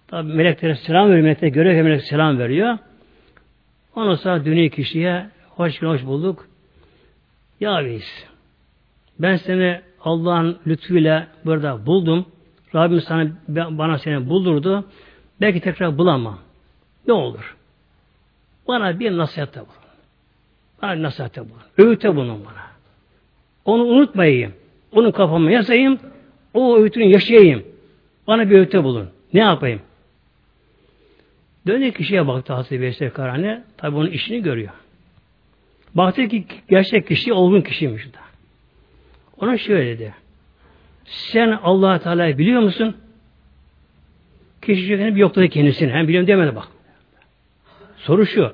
[0.09, 1.23] Tabi meleklere selam veriyor.
[1.23, 2.79] Meleklere görev melek selam veriyor.
[3.95, 6.47] Ondan sonra dönüyor kişiye hoş hoş bulduk.
[7.61, 8.27] Ya biz
[9.19, 12.27] ben seni Allah'ın lütfuyla burada buldum.
[12.75, 14.85] Rabbim sana bana seni buldurdu.
[15.41, 16.39] Belki tekrar bulamam.
[17.07, 17.57] Ne olur?
[18.69, 19.71] Bana bir nasihatte bulun.
[20.83, 21.63] Bana bir nasihatte bulun.
[21.79, 22.70] Öğüte bulun bana.
[23.65, 24.53] Onu unutmayayım.
[24.93, 25.99] Onu kafama yazayım.
[26.55, 27.63] O öğütünü yaşayayım.
[28.27, 29.11] Bana bir öğüte bulun.
[29.33, 29.81] Ne yapayım?
[31.67, 33.61] Döndü kişiye baktı Hazreti Veysel Karani.
[33.77, 34.73] Tabi onun işini görüyor.
[35.95, 38.19] Baktı ki gerçek kişi olgun kişiymiş da.
[39.39, 40.15] Ona şöyle dedi.
[41.05, 42.97] Sen allah Teala'yı biliyor musun?
[44.63, 45.93] Kişi bir yokladı kendisini.
[45.93, 46.69] Hem biliyorum demedi bak.
[47.97, 48.53] Soru şu.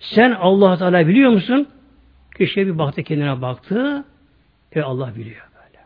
[0.00, 1.68] Sen allah Teala biliyor musun?
[2.38, 4.04] Kişiye bir baktı kendine baktı.
[4.76, 5.84] E Allah biliyor böyle.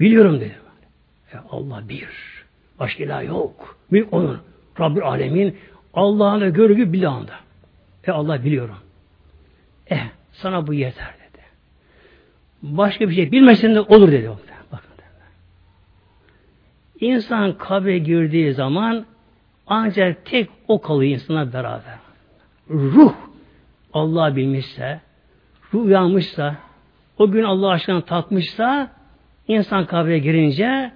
[0.00, 0.58] Biliyorum dedi.
[1.32, 2.08] E Allah bir.
[2.78, 3.76] Başka ilah yok.
[3.92, 4.40] Bir onun.
[4.80, 5.58] Rabbül Alemin
[5.94, 7.34] Allah'ın görgü bir anda.
[8.06, 8.76] E Allah biliyorum.
[9.86, 11.42] Eh sana bu yeter dedi.
[12.62, 14.30] Başka bir şey bilmesen de olur dedi.
[14.72, 14.90] Bakın
[17.00, 19.06] İnsan kabre girdiği zaman
[19.66, 21.98] ancak tek o kalıyor insana beraber.
[22.70, 23.14] Ruh
[23.92, 25.00] Allah bilmişse,
[25.74, 26.56] ruh uyanmışsa,
[27.20, 28.90] o gün Allah aşkına tatmışsa,
[29.48, 30.92] insan kabre girince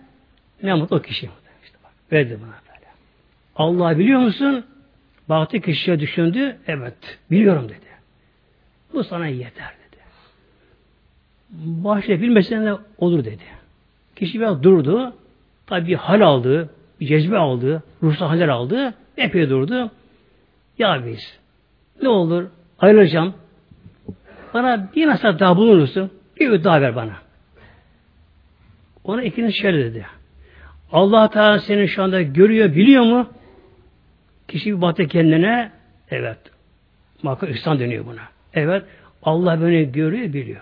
[0.62, 1.30] ne mutlu kişi.
[1.64, 2.90] İşte bak, verdi buna böyle.
[3.56, 4.64] Allah biliyor musun?
[5.28, 6.56] Baktı kişiye düşündü.
[6.66, 7.18] Evet.
[7.30, 7.86] Biliyorum dedi.
[8.92, 10.00] Bu sana yeter dedi.
[11.64, 13.44] Başka bilmesen de olur dedi.
[14.16, 15.12] Kişi biraz durdu.
[15.66, 16.70] Tabi hal aldı.
[17.00, 17.82] Bir cezbe aldı.
[18.02, 18.94] Ruhsal haller aldı.
[19.16, 19.90] Epey durdu.
[20.78, 21.38] Ya biz
[22.02, 22.46] ne olur
[22.78, 23.34] ayrılacağım.
[24.54, 26.10] Bana bir nasihat daha bulunursun.
[26.40, 27.12] Bir öğüt daha ver bana.
[29.04, 30.06] Ona ikinci şöyle dedi.
[30.92, 33.28] Allah Teala seni şu anda görüyor, biliyor mu?
[34.48, 35.72] Kişi bir baktı kendine,
[36.10, 36.38] evet.
[37.24, 38.22] Bakın İhsan dönüyor buna.
[38.54, 38.84] Evet,
[39.22, 40.60] Allah beni görüyor, biliyor.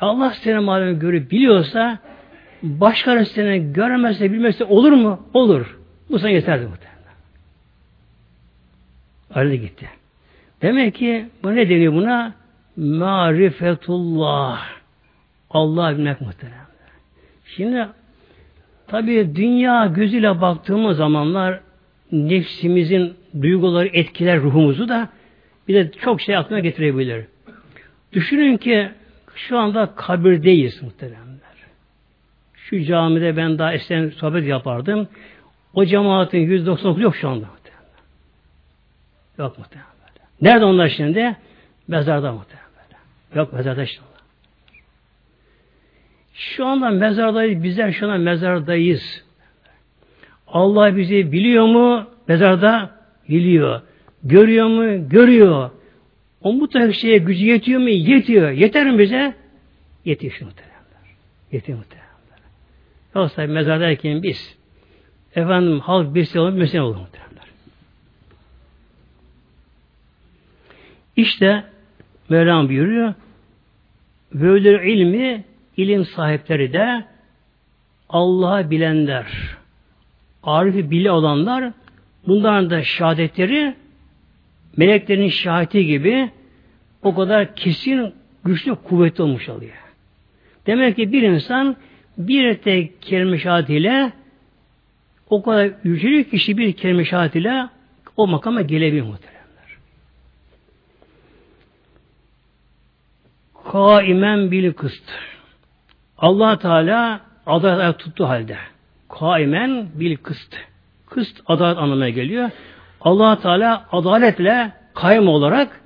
[0.00, 1.98] Allah seni madem görüyor, biliyorsa
[2.62, 5.28] başkaları seni görmezse, bilmezse olur mu?
[5.34, 5.78] Olur.
[6.10, 6.92] Bu sana yeterli muhtemelen.
[9.34, 10.01] Ayrıldı gitti.
[10.62, 12.34] Demek ki bu ne deniyor buna?
[12.76, 14.66] Marifetullah.
[15.50, 16.66] Allah bilmek muhtemelen.
[17.44, 17.88] Şimdi
[18.92, 21.60] Tabi dünya gözüyle baktığımız zamanlar
[22.12, 25.08] nefsimizin duyguları etkiler ruhumuzu da
[25.68, 27.26] bir de çok şey aklına getirebilir.
[28.12, 28.90] Düşünün ki
[29.34, 31.42] şu anda kabirdeyiz muhteremler.
[32.54, 35.08] şu camide ben daha eskiden sohbet yapardım.
[35.74, 37.46] O cemaatin yüz doksan yok şu anda.
[39.38, 39.91] Yok muhtemelen.
[40.42, 41.36] Nerede onlar şimdi?
[41.88, 42.68] Mezarda muhtemelen.
[43.34, 44.22] Yok mezarda onlar.
[46.34, 47.62] Şu anda mezardayız.
[47.62, 49.24] Bizler şu anda mezardayız.
[50.46, 52.06] Allah bizi biliyor mu?
[52.28, 52.90] Mezarda
[53.28, 53.80] biliyor.
[54.24, 55.08] Görüyor mu?
[55.08, 55.70] Görüyor.
[56.40, 57.88] O mutlaka şeye gücü yetiyor mu?
[57.88, 58.50] Yetiyor.
[58.50, 59.34] Yeter mi bize?
[60.04, 60.72] Yetiyor şu muhtemelen.
[61.52, 62.02] Yetiyor muhtemelen.
[63.14, 64.56] Yoksa mezardayken biz
[65.36, 67.31] efendim halk bir şey olur, mesele olur muhtemelen.
[71.16, 71.64] İşte
[72.28, 73.14] Mevlam buyuruyor
[74.34, 75.44] böyle ilmi
[75.76, 77.04] ilim sahipleri de
[78.08, 79.26] Allah'ı bilenler
[80.42, 81.72] arifi bile olanlar
[82.26, 83.74] bunların da şehadetleri
[84.76, 86.30] meleklerin şahiti gibi
[87.02, 89.72] o kadar kesin, güçlü, kuvvetli olmuş oluyor.
[90.66, 91.76] Demek ki bir insan
[92.18, 94.12] bir tek kelime şahadiyle
[95.30, 97.68] o kadar yücelük kişi bir kelime şahadiyle
[98.16, 99.41] o makama gelebilir muhteremler.
[103.72, 105.04] Kaimen bil kıst.
[106.18, 108.56] allah Teala adalet tuttu halde.
[109.08, 110.56] Kaimen bil kıst.
[111.06, 112.50] Kıst adalet anlamına geliyor
[113.00, 115.80] allah Teala adaletle kaym olarak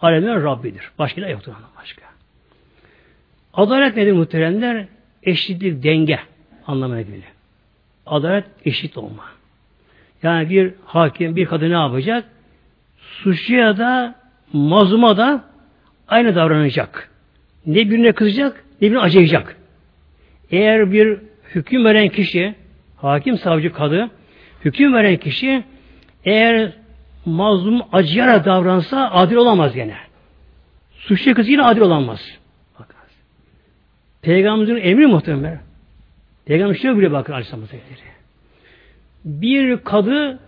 [0.00, 0.90] alemlerin Rabbidir.
[0.98, 2.02] Başka yoktur ondan başka.
[3.54, 4.86] Adalet nedir muhteremler?
[5.22, 6.18] Eşitlik, denge
[6.66, 7.32] anlamına geliyor.
[8.06, 9.24] Adalet eşit olma.
[10.22, 12.24] Yani bir hakim, bir kadın ne yapacak?
[12.98, 14.14] Suçluya da,
[14.52, 15.51] mazluma da
[16.08, 17.10] aynı davranacak.
[17.66, 19.56] Ne birine kızacak, ne birine acıyacak.
[20.50, 21.18] Eğer bir
[21.54, 22.54] hüküm veren kişi,
[22.96, 24.10] hakim, savcı, kadı,
[24.64, 25.64] hüküm veren kişi
[26.24, 26.72] eğer
[27.24, 29.96] mazlum acıyarak davransa adil olamaz gene.
[30.94, 32.38] Suçlu kız yine adil olamaz.
[32.78, 32.96] Bakın.
[34.22, 35.60] Peygamberimizin emri muhtemelen.
[36.44, 38.12] Peygamber şöyle bile bakın Aleyhisselam Hazretleri.
[39.24, 40.38] Bir kadı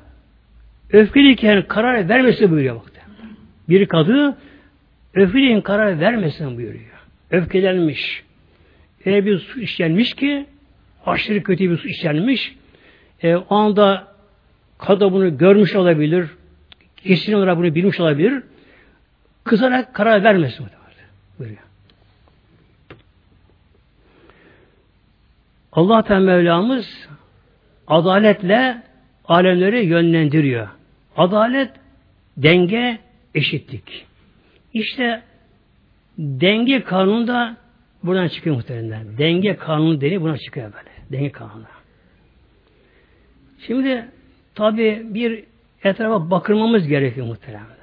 [0.92, 2.84] öfkeliyken karar vermesi buyuruyor bak.
[3.68, 4.36] Bir kadı
[5.14, 6.84] öfkeliyken karar vermesin buyuruyor.
[7.30, 8.22] Öfkelenmiş.
[9.04, 10.46] Eğer bir su işlenmiş ki
[11.06, 12.54] aşırı kötü bir su işlenmiş
[13.22, 14.08] e, o anda
[14.78, 16.28] kadı bunu görmüş olabilir,
[16.96, 18.42] kesin olarak bunu bilmiş olabilir,
[19.44, 20.66] kızarak karar vermesin.
[21.38, 21.60] Buyuruyor.
[25.72, 27.08] Allah Teala Mevlamız
[27.86, 28.82] adaletle
[29.24, 30.68] alemleri yönlendiriyor.
[31.16, 31.70] Adalet,
[32.36, 32.98] denge,
[33.34, 34.06] eşitlik.
[34.74, 35.22] İşte
[36.18, 37.56] denge kanunu da
[38.02, 39.18] buradan çıkıyor muhtemelen.
[39.18, 40.90] Denge kanunu deniyor buradan çıkıyor böyle.
[41.12, 41.64] Denge kanunu.
[43.66, 44.08] Şimdi
[44.54, 45.44] tabi bir
[45.84, 47.74] etrafa bakırmamız gerekiyor muhteremler.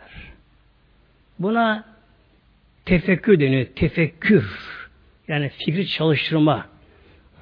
[1.39, 1.83] Buna
[2.85, 3.65] tefekkür deniyor.
[3.75, 4.45] Tefekkür.
[5.27, 6.65] Yani fikri çalıştırma.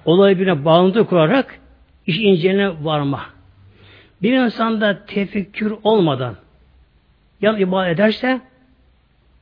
[0.05, 1.59] Olay birine bağlantı kurarak
[2.07, 3.25] iş inceline varma.
[4.21, 6.35] Bir insanda tefekkür olmadan
[7.41, 8.41] yan ibadet ederse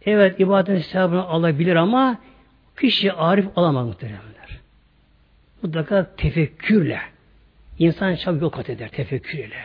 [0.08, 2.20] evet ibadetin sevabını alabilir ama
[2.80, 4.60] kişi arif alamaz muhteremler.
[5.64, 7.00] Mutlaka tefekkürle
[7.80, 9.62] İnsan çabuk yok kat eder tefekkür ile.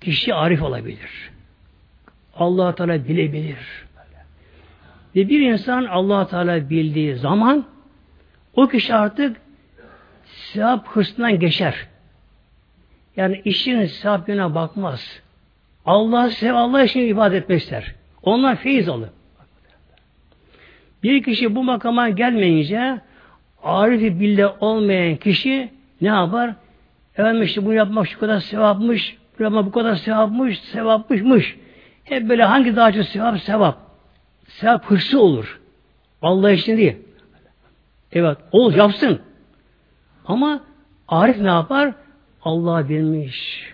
[0.00, 1.30] Kişi arif olabilir.
[2.34, 3.86] allah Teala bilebilir.
[5.16, 7.66] Ve bir insan allah Teala bildiği zaman
[8.54, 9.36] o kişi artık
[10.24, 11.86] sevap hırsından geçer.
[13.16, 15.20] Yani işin sevap bakmaz.
[15.86, 17.94] Allah sev Allah için ibadet etmek ister.
[18.22, 19.08] Onlar feyiz alır.
[21.06, 23.00] Bir kişi bu makama gelmeyince
[23.62, 26.54] arifi bilde olmayan kişi ne yapar?
[27.12, 31.56] Efendim işte bunu yapmak şu kadar sevapmış, bunu yapmak bu kadar sevapmış, sevapmışmış.
[32.04, 33.78] Hep böyle hangi daha çok sevap, sevap.
[34.48, 35.60] Sevap hırsı olur.
[36.22, 36.96] Allah için değil.
[38.12, 39.20] Evet, ol yapsın.
[40.24, 40.60] Ama
[41.08, 41.94] Arif ne yapar?
[42.42, 43.72] Allah bilmiş.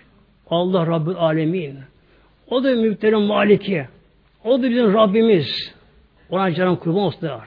[0.49, 1.79] Allah Rabbül Alemin.
[2.47, 3.87] O da müptelin maliki.
[4.43, 5.73] O da bizim Rabbimiz.
[6.33, 7.39] Ona canım kurban olsun der.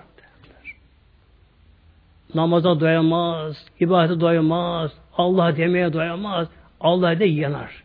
[2.35, 6.49] Namaza doyamaz, ibadete doyamaz, Allah demeye doyamaz.
[6.81, 7.83] Allah da yanar.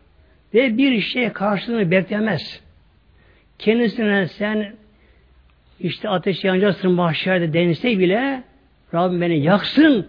[0.53, 2.61] Ve bir şey karşılığını beklemez.
[3.59, 4.75] Kendisine sen
[5.79, 8.43] işte ateş yanacaksın mahşerde denilse bile
[8.93, 10.07] Rabbim beni yaksın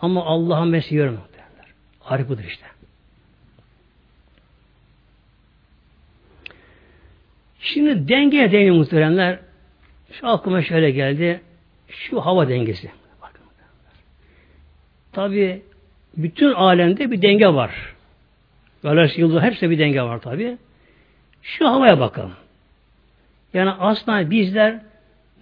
[0.00, 1.72] ama Allah'ın mesiyorum derler.
[2.04, 2.66] Arif budur işte.
[7.60, 9.38] Şimdi denge denge muhteremler
[10.12, 11.40] şu aklıma şöyle geldi.
[11.88, 12.90] Şu hava dengesi.
[15.12, 15.62] Tabi
[16.16, 17.94] bütün alemde bir denge var.
[18.82, 20.58] Galaksi yıldız hepsinde bir denge var tabi.
[21.42, 22.32] Şu havaya bakalım.
[23.54, 24.80] Yani aslında bizler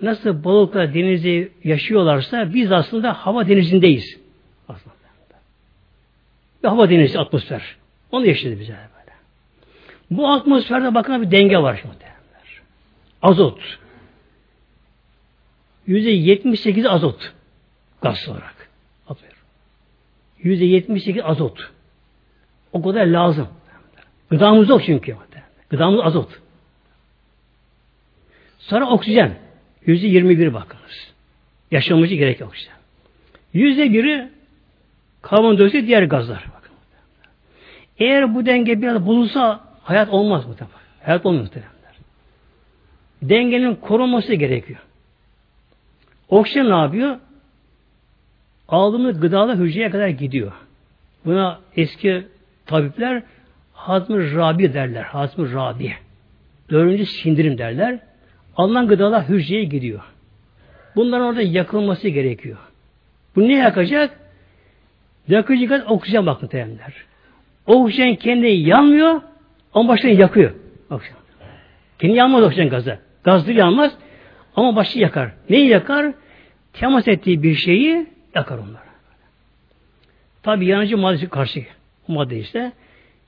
[0.03, 4.21] nasıl balıklar denizde yaşıyorlarsa biz aslında hava denizindeyiz.
[6.63, 7.77] bir hava denizi atmosfer.
[8.13, 9.17] Onu yaşadı bize böyle.
[10.11, 11.95] Bu atmosferde bakın bir denge var şimdi.
[13.23, 13.79] Azot.
[15.87, 17.33] Yüzde yetmiş sekiz azot.
[18.03, 18.61] Gaz olarak.
[20.45, 21.71] Yetmiş sekiz azot.
[22.73, 23.49] O kadar lazım.
[24.31, 25.17] Gıdamız yok çünkü.
[25.71, 26.41] Gıdamız azot.
[28.59, 29.39] Sonra oksijen.
[29.87, 31.13] Yüzde yirmi bir bakınız.
[31.71, 32.75] Yaşamamızı gerek oksijen.
[33.53, 34.29] Yüzde biri
[35.23, 36.45] karbondioksit diğer gazlar.
[36.57, 36.73] Bakın.
[37.99, 40.69] Eğer bu denge biraz bulunsa hayat olmaz bu tabi.
[41.03, 41.73] Hayat olmuyor muhtemelen.
[43.23, 44.81] Dengenin korunması gerekiyor.
[46.31, 47.17] Oksijen ne yapıyor?
[48.69, 50.53] Aldığımız gıdalar hücreye kadar gidiyor.
[51.25, 52.27] Buna eski
[52.67, 53.23] tabipler
[53.73, 55.03] hazmı rabi derler.
[55.03, 55.93] Hazmı rabi.
[56.71, 57.99] Dördüncü sindirim derler.
[58.57, 60.01] Alınan gıdalar hücreye gidiyor.
[60.97, 62.59] Bunların orada yakılması gerekiyor.
[63.37, 64.21] Bu ne yakacak?
[65.29, 66.95] Yakıcı gaz oksijen bakın terimler.
[67.67, 69.21] Oksijen kendi yanmıyor
[69.75, 70.53] ama başını yakıyor.
[70.91, 71.17] Oksijen.
[71.99, 72.99] Kendi yanmaz oksijen gazı.
[73.25, 73.93] Gazlı yanmaz
[74.57, 75.31] ama başı yakar.
[75.51, 76.13] Neyi yakar?
[76.73, 78.91] Temas ettiği bir şeyi yakar onları.
[80.43, 81.65] Tabi yanıcı maddesi karşı
[82.09, 82.73] madde işte.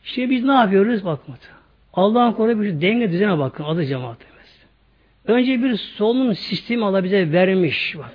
[0.03, 1.05] Şimdi biz ne yapıyoruz?
[1.05, 1.41] Bakmadı.
[1.93, 4.33] Allah'ın koruduğu bir denge düzene bakın adı cemaatimiz.
[5.27, 7.99] Önce bir solunum sistemi Allah bize vermiş.
[7.99, 8.13] Bak.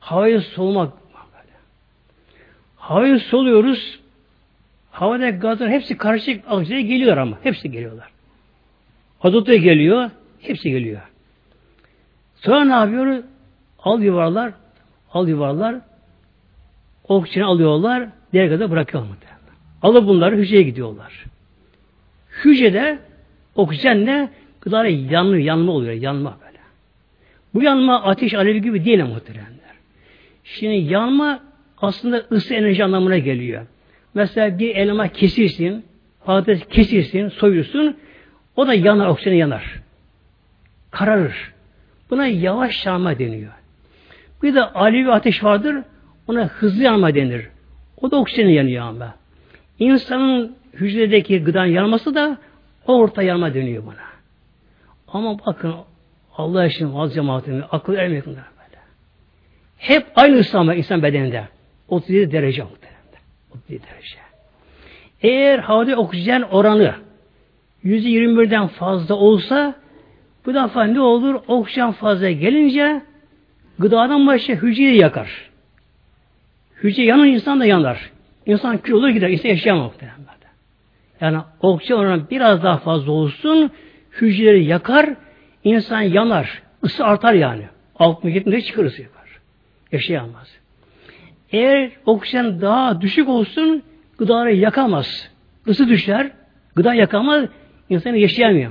[0.00, 0.92] Havayı solumak.
[2.76, 4.00] Havayı soluyoruz.
[4.90, 7.38] Havada gazlar hepsi karışık oksijene geliyor ama.
[7.42, 8.08] Hepsi geliyorlar.
[9.22, 10.10] Azot da geliyor.
[10.40, 11.00] Hepsi geliyor.
[12.46, 13.24] Sonra ne yapıyoruz?
[13.78, 14.52] Al yuvarlar.
[15.12, 15.76] Al yuvarlar.
[17.08, 18.08] Oksijeni alıyorlar.
[18.32, 19.16] Diğer kadar bırakıyorlar.
[19.82, 21.24] Alıp bunları hücreye gidiyorlar.
[22.44, 22.98] Hücrede
[23.54, 24.28] oksijenle
[24.60, 25.92] gıdalar yanma, yanma oluyor.
[25.92, 26.58] Yanma böyle.
[27.54, 29.76] Bu yanma ateş alevi gibi değil muhteremler.
[30.44, 31.40] Şimdi yanma
[31.78, 33.66] aslında ısı enerji anlamına geliyor.
[34.14, 35.84] Mesela bir elma kesirsin,
[36.24, 37.96] patates kesirsin, soyursun,
[38.56, 39.80] o da yanar, oksijen yanar.
[40.90, 41.55] Kararır.
[42.10, 43.52] Buna yavaş yanma deniyor.
[44.42, 45.76] Bir de alevi ateş vardır,
[46.28, 47.48] ona hızlı yanma denir.
[48.00, 49.14] O da oksijen yanıyor ama.
[49.78, 52.38] İnsanın hücredeki gıdan yanması da
[52.86, 54.06] orta yanma deniyor buna.
[55.08, 55.74] Ama bakın
[56.36, 58.40] Allah için az cemaatini akıl ermiyor böyle.
[59.78, 61.48] Hep aynı ıslanma insan bedeninde.
[61.88, 62.96] 37 derece muhtemelen.
[63.50, 64.18] 37 derece.
[65.22, 66.94] Eğer havada oksijen oranı
[67.84, 69.74] %21'den fazla olsa
[70.46, 71.34] bu defa ne olur?
[71.48, 73.02] Oksijen fazla gelince
[73.78, 75.50] gıdadan başka hücreyi yakar.
[76.82, 78.10] Hücre yanan insan da yanar.
[78.46, 79.28] İnsan kül olur gider.
[79.28, 79.92] İnsan yaşayamaz.
[81.20, 83.70] Yani oksijen oranı biraz daha fazla olsun
[84.20, 85.14] hücreleri yakar,
[85.64, 86.62] insan yanar.
[86.82, 87.62] Isı artar yani.
[87.98, 89.40] Alt mühitinde çıkar ısı yapar.
[89.92, 90.56] Yaşayamaz.
[91.52, 93.82] Eğer oksijen daha düşük olsun
[94.18, 95.30] gıdaları yakamaz.
[95.66, 96.30] Isı düşer,
[96.76, 97.44] gıda yakamaz,
[97.88, 98.70] insan yaşayamıyor.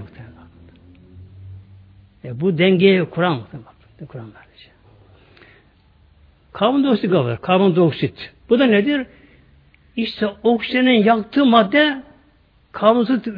[2.25, 3.41] E, bu dengeyi kuran.
[4.07, 4.69] Kuran böylece.
[6.53, 7.41] Karbondioksit var.
[7.41, 8.33] Karbondioksit.
[8.49, 9.07] Bu da nedir?
[9.95, 12.03] İşte oksijenin yaktığı madde
[12.71, 13.33] karbondioksit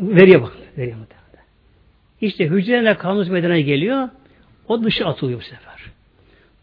[0.00, 0.52] veriyor bak.
[0.78, 1.46] Veriyor muhtemelen.
[2.20, 4.08] İşte hücrelerle karbondioksit meydana geliyor.
[4.68, 5.82] O dışı atılıyor bu sefer.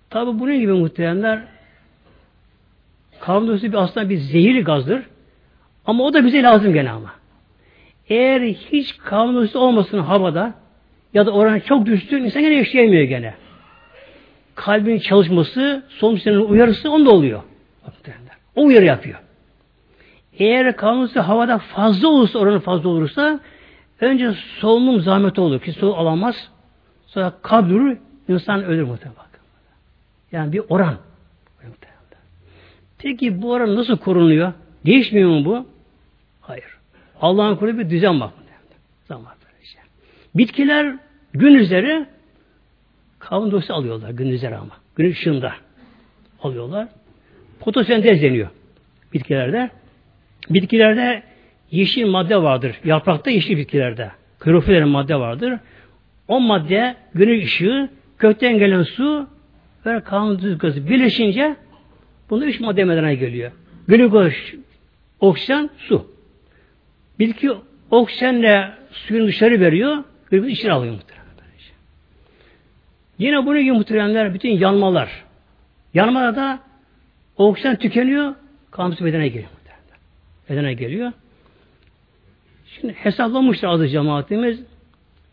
[0.09, 1.43] Tabi bunun gibi muhteremler
[3.19, 5.03] karbondioksit aslında bir zehirli gazdır.
[5.85, 7.13] Ama o da bize lazım gene ama.
[8.09, 10.53] Eğer hiç karbondioksit olmasın havada
[11.13, 13.33] ya da oranı çok düştü insan gene yaşayamıyor gene.
[14.55, 15.83] Kalbin çalışması,
[16.15, 17.41] sisteminin uyarısı onda oluyor.
[18.55, 19.19] O uyarı yapıyor.
[20.39, 23.39] Eğer karbondioksit havada fazla olursa, oranı fazla olursa
[24.01, 25.59] önce solunum zahmeti olur.
[25.59, 26.35] Ki solunum alamaz.
[27.07, 29.19] Sonra kalp insan ölür muhtemelen.
[30.31, 30.97] Yani bir oran.
[32.97, 34.53] Peki bu oran nasıl korunuyor?
[34.85, 35.65] Değişmiyor mu bu?
[36.41, 36.77] Hayır.
[37.21, 38.33] Allah'ın kurduğu bir düzen bak.
[39.07, 39.39] Zaman.
[40.35, 40.95] Bitkiler
[41.33, 42.05] gün üzeri
[43.19, 44.73] karbondioksit alıyorlar gün üzeri ama.
[44.95, 45.53] Gün ışığında
[46.43, 46.87] alıyorlar.
[47.59, 48.49] Fotosentez deniyor
[49.13, 49.69] bitkilerde.
[50.49, 51.23] Bitkilerde
[51.71, 52.79] yeşil madde vardır.
[52.85, 54.11] Yaprakta yeşil bitkilerde.
[54.39, 55.53] Klorofil madde vardır.
[56.27, 59.27] O madde güneş ışığı, kökten gelen su
[59.85, 61.55] ve karbondioksit gazı birleşince
[62.29, 63.51] bunu üç madde meydana geliyor.
[63.87, 64.33] Glikoz,
[65.19, 66.11] oksijen, su.
[67.19, 67.51] Bitki
[67.91, 71.18] oksijenle suyun dışarı veriyor, glikoz içine alıyor muhtemelen.
[73.19, 75.25] Yine bunu gibi muhteremler bütün yanmalar.
[75.93, 76.59] Yanmada da
[77.37, 78.35] oksijen tükeniyor,
[78.71, 79.49] karbondioksit bedene geliyor.
[80.49, 81.11] Bedene geliyor.
[82.65, 84.63] Şimdi hesaplamışlar adı cemaatimiz.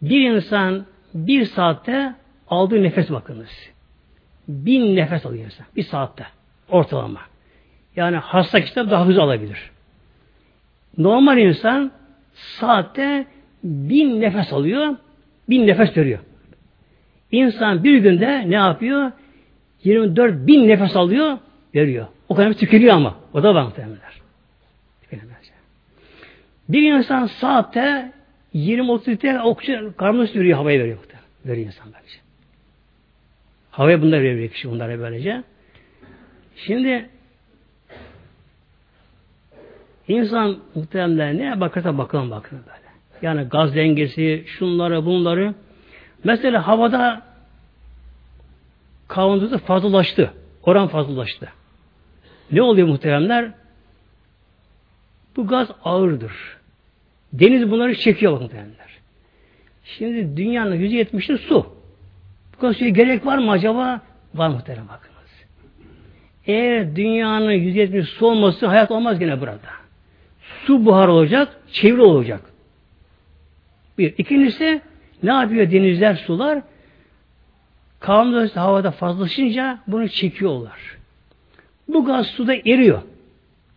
[0.03, 2.15] Bir insan bir saatte
[2.49, 3.71] aldığı nefes bakınız.
[4.49, 5.67] Bin nefes alıyor insan.
[5.77, 6.27] Bir saatte.
[6.69, 7.21] Ortalama.
[7.97, 9.71] Yani hasta kişiler daha hızlı alabilir.
[10.99, 11.93] Normal insan
[12.35, 13.27] saatte
[13.65, 14.97] bin nefes alıyor,
[15.49, 16.19] bin nefes veriyor.
[17.33, 19.13] İnsan bir günde ne yapıyor?
[19.85, 21.39] 24 bin nefes alıyor,
[21.75, 22.07] veriyor.
[22.29, 23.17] O kadar tükürüyor ama.
[23.33, 24.17] O da var muhtemelenler.
[26.69, 28.13] Bir insan saatte
[28.55, 30.99] 20-30 litre oksijen karbon veriyor, havaya veriyor.
[31.47, 32.19] Veriyor insan böylece.
[33.71, 35.43] Havaya bunlar veriyor kişi bunlara böylece.
[36.57, 37.09] Şimdi
[40.09, 42.87] insan muhtemelen ne bakarsa bakalım bakın böyle.
[43.23, 45.55] Yani gaz dengesi, şunları bunları.
[46.27, 47.23] Mesela havada
[49.09, 50.33] karbondioksit fazlalaştı.
[50.63, 51.49] Oran fazlalaştı.
[52.53, 53.51] Ne oluyor muhteremler?
[55.37, 56.33] Bu gaz ağırdır.
[57.33, 58.87] Deniz bunları çekiyor muhteremler.
[59.85, 61.67] Şimdi dünyanın yüzde yetmişi su.
[62.55, 64.01] Bu kadar suya gerek var mı acaba?
[64.35, 65.31] Var muhterem bakınız.
[66.47, 69.71] Eğer dünyanın yüzde yetmişi su olması hayat olmaz gene burada.
[70.65, 72.41] Su buhar olacak, çevre olacak.
[73.99, 74.15] Bir.
[74.19, 74.83] İkincisi
[75.27, 76.63] ne yapıyor denizler, sular?
[78.01, 80.97] Karbondioksit havada fazlaşınca bunu çekiyorlar.
[81.89, 83.03] Bu gaz suda eriyor.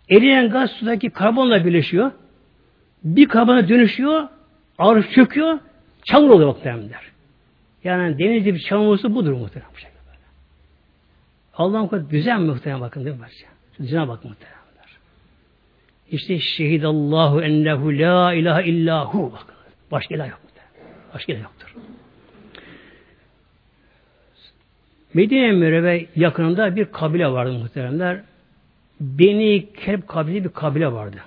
[0.09, 2.11] Eriyen gaz sudaki karbonla birleşiyor.
[3.03, 4.27] Bir karbona dönüşüyor,
[4.77, 5.59] ağır çöküyor,
[6.03, 7.01] çamur oluyor muhtemelenler.
[7.83, 9.69] Yani denizde bir çamur olsa budur muhtemelen.
[11.59, 13.25] Allah'ın kadar düzen muhtemelen bakın değil mi?
[13.79, 14.97] Düzene bak muhtemelenler.
[16.11, 19.55] İşte şehidallahu ennehu la ilahe illahu bakın.
[19.91, 20.48] Başka ilah yok muhtemelen.
[21.13, 21.75] Başka ilah yoktur.
[25.13, 28.21] Medine Müreve yakınında bir kabile vardı muhteremler.
[28.99, 31.17] Beni Kelp kabile bir kabile vardı.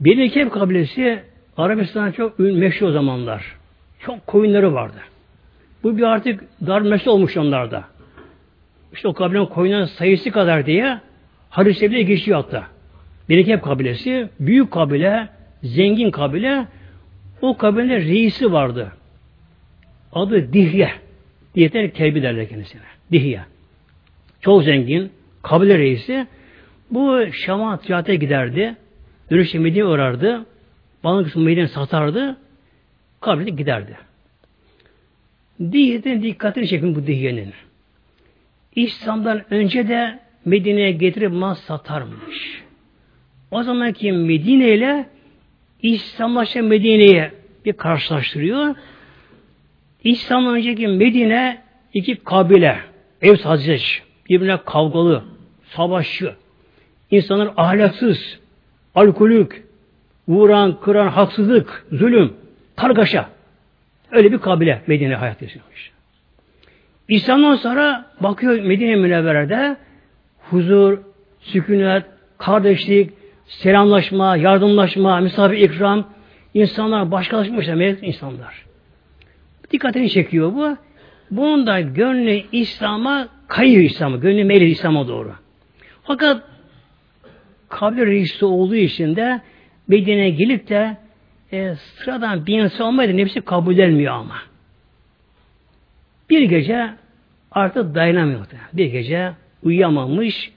[0.00, 1.22] Beni Kelp kabilesi
[1.56, 3.56] Arabistan'a çok meşhur o zamanlar.
[4.00, 4.98] Çok koyunları vardı.
[5.82, 7.84] Bu bir artık dar meşhur olmuş onlarda.
[8.92, 11.00] İşte o kabilenin koyunların sayısı kadar diye
[11.50, 12.66] hadise bile geçiyor hatta.
[13.28, 15.28] Berekep kabilesi büyük kabile,
[15.62, 16.66] zengin kabile.
[17.42, 18.92] O kabilenin reisi vardı.
[20.12, 20.90] Adı Dihye.
[21.54, 22.80] Diyetler kelbi derler kendisine.
[23.12, 23.40] Dihye.
[24.40, 25.10] Çok zengin.
[25.42, 26.26] Kabile reisi.
[26.90, 28.74] Bu Şam'a ticarete giderdi.
[29.30, 30.46] Dönüşte Medine'ye uğrardı.
[31.04, 32.36] Bana kısmı Medine'ye satardı.
[33.20, 33.96] Kabile giderdi.
[35.60, 37.52] Dihye'den dikkatini çekin bu Dihye'nin.
[38.74, 42.62] İslam'dan önce de Medine'ye getirip mal satarmış.
[43.50, 45.06] O zamanki Medine ile
[45.82, 47.32] İslamlaşan Medine'ye
[47.64, 48.74] bir karşılaştırıyor.
[50.04, 51.62] İslam'dan önceki Medine
[51.94, 52.78] iki kabile,
[53.22, 55.24] ev Hazreç, birbirine kavgalı,
[55.68, 56.34] savaşçı,
[57.10, 58.38] insanlar ahlaksız,
[58.94, 59.64] alkolük,
[60.28, 62.32] vuran, kıran, haksızlık, zulüm,
[62.76, 63.28] kargaşa.
[64.10, 65.92] Öyle bir kabile Medine hayat yaşamış.
[67.08, 69.76] İslam'dan sonra bakıyor Medine Münevvere'de
[70.50, 70.98] huzur,
[71.40, 72.04] sükunet,
[72.38, 73.10] kardeşlik,
[73.46, 76.08] selamlaşma, yardımlaşma, misafir ikram,
[76.54, 78.66] insanlar başkalaşmışlar, melek insanlar.
[79.70, 80.76] Dikkatini çekiyor bu.
[81.30, 85.32] Bunun da gönlü İslam'a kayıyor İslam'a, gönlü meyli İslam'a doğru.
[86.02, 86.42] Fakat
[87.68, 89.40] kabir reisi olduğu için de
[89.88, 90.96] Medine'ye gelip de
[91.52, 94.36] e, sıradan bir insan olmaydı nefsi kabul edilmiyor ama.
[96.30, 96.90] Bir gece
[97.50, 98.46] artık dayanamıyor.
[98.72, 99.32] Bir gece
[99.62, 100.52] uyuyamamış,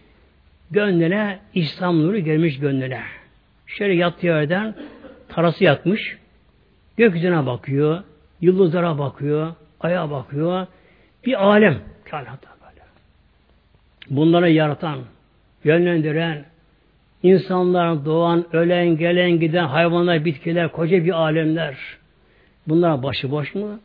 [0.72, 3.02] gönlüne İslam nuru gelmiş gönlüne.
[3.68, 4.76] Şöyle yattığı yerden
[5.30, 6.18] tarası yatmış,
[6.98, 8.04] gökyüzüne bakıyor,
[8.42, 10.68] yıldızlara bakıyor, aya bakıyor.
[11.26, 11.78] Bir alem
[12.12, 12.82] kainatta böyle.
[14.10, 15.00] Bunları yaratan,
[15.64, 16.46] yönlendiren,
[17.24, 21.78] insanlar doğan, ölen, gelen, giden, hayvanlar, bitkiler, koca bir alemler.
[22.68, 23.80] Bunlar başıboş mu?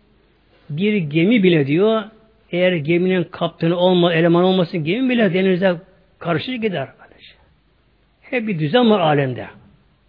[0.70, 2.02] Bir gemi bile diyor,
[2.54, 5.76] eğer geminin kaptanı olma, eleman olmasın gemi bile denize
[6.18, 6.88] karşı gider.
[7.00, 7.32] Böylece.
[8.20, 9.46] Hep bir düzen var alemde.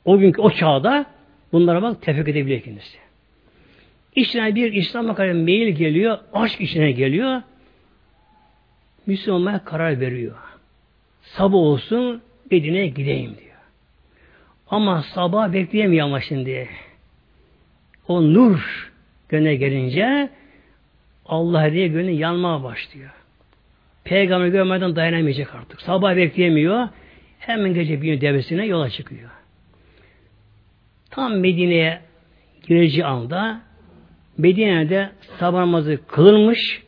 [0.06, 1.06] O günkü o çağda
[1.52, 2.98] bunlara bak tefek edebiliyor kendisi.
[4.16, 7.42] İçine bir İslam'a karşı meyil geliyor, aşk içine geliyor.
[9.06, 10.36] Müslüman'a karar veriyor.
[11.22, 12.22] Sabah olsun
[12.52, 13.56] Medine'ye gideyim diyor.
[14.68, 16.70] Ama sabah bekleyemiyor ama şimdi.
[18.08, 18.92] O nur
[19.30, 20.30] gönle gelince
[21.26, 23.12] Allah diye gönlü yanmaya başlıyor.
[24.04, 25.82] Peygamber görmeden dayanamayacak artık.
[25.82, 26.88] Sabah bekleyemiyor.
[27.40, 29.30] Hemen gece bir devesine yola çıkıyor.
[31.10, 32.02] Tam Medine'ye
[32.68, 33.62] gireceği anda
[34.38, 35.10] Medine'de
[35.40, 36.82] sabah namazı kılınmış.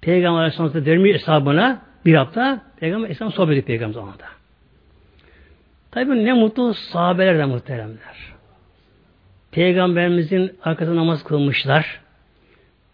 [0.00, 4.24] Peygamber Aleyhisselam'da vermiş hesabına bir hafta Peygamber Aleyhisselam sohbet ediyor Peygamber zamanında.
[5.90, 8.32] Tabi ne mutlu sahabeler de muhteremler.
[9.52, 12.00] Peygamberimizin arkasında namaz kılmışlar.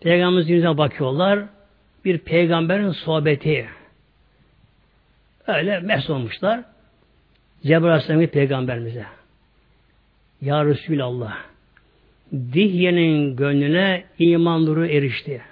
[0.04, 1.44] Peygamberimizin yüzüne bakıyorlar.
[2.04, 3.68] bir peygamberin sohbeti.
[5.46, 6.64] Öyle mes olmuşlar.
[7.62, 9.04] Cebrail Aleyhisselam'ın peygamberimize.
[10.40, 11.36] Ya Resulallah
[12.32, 15.42] Dihye'nin gönlüne iman nuru erişti.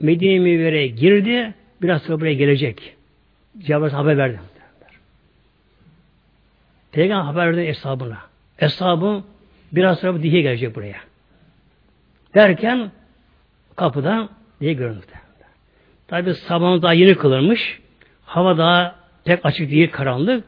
[0.00, 1.54] Medine Münevvere'ye girdi.
[1.82, 2.94] Biraz sonra buraya gelecek.
[3.58, 4.38] Cebrail haber verdi.
[6.92, 8.18] Peygamber haber verdi eshabına.
[8.58, 9.22] Eshabı
[9.72, 11.09] biraz sonra Dihye gelecek buraya.
[12.34, 12.90] Derken
[13.76, 14.28] kapıdan
[14.60, 15.06] diye göründü.
[16.08, 17.80] Tabi sabahın daha yeni kılırmış.
[18.24, 20.44] Hava daha pek açık değil, karanlık.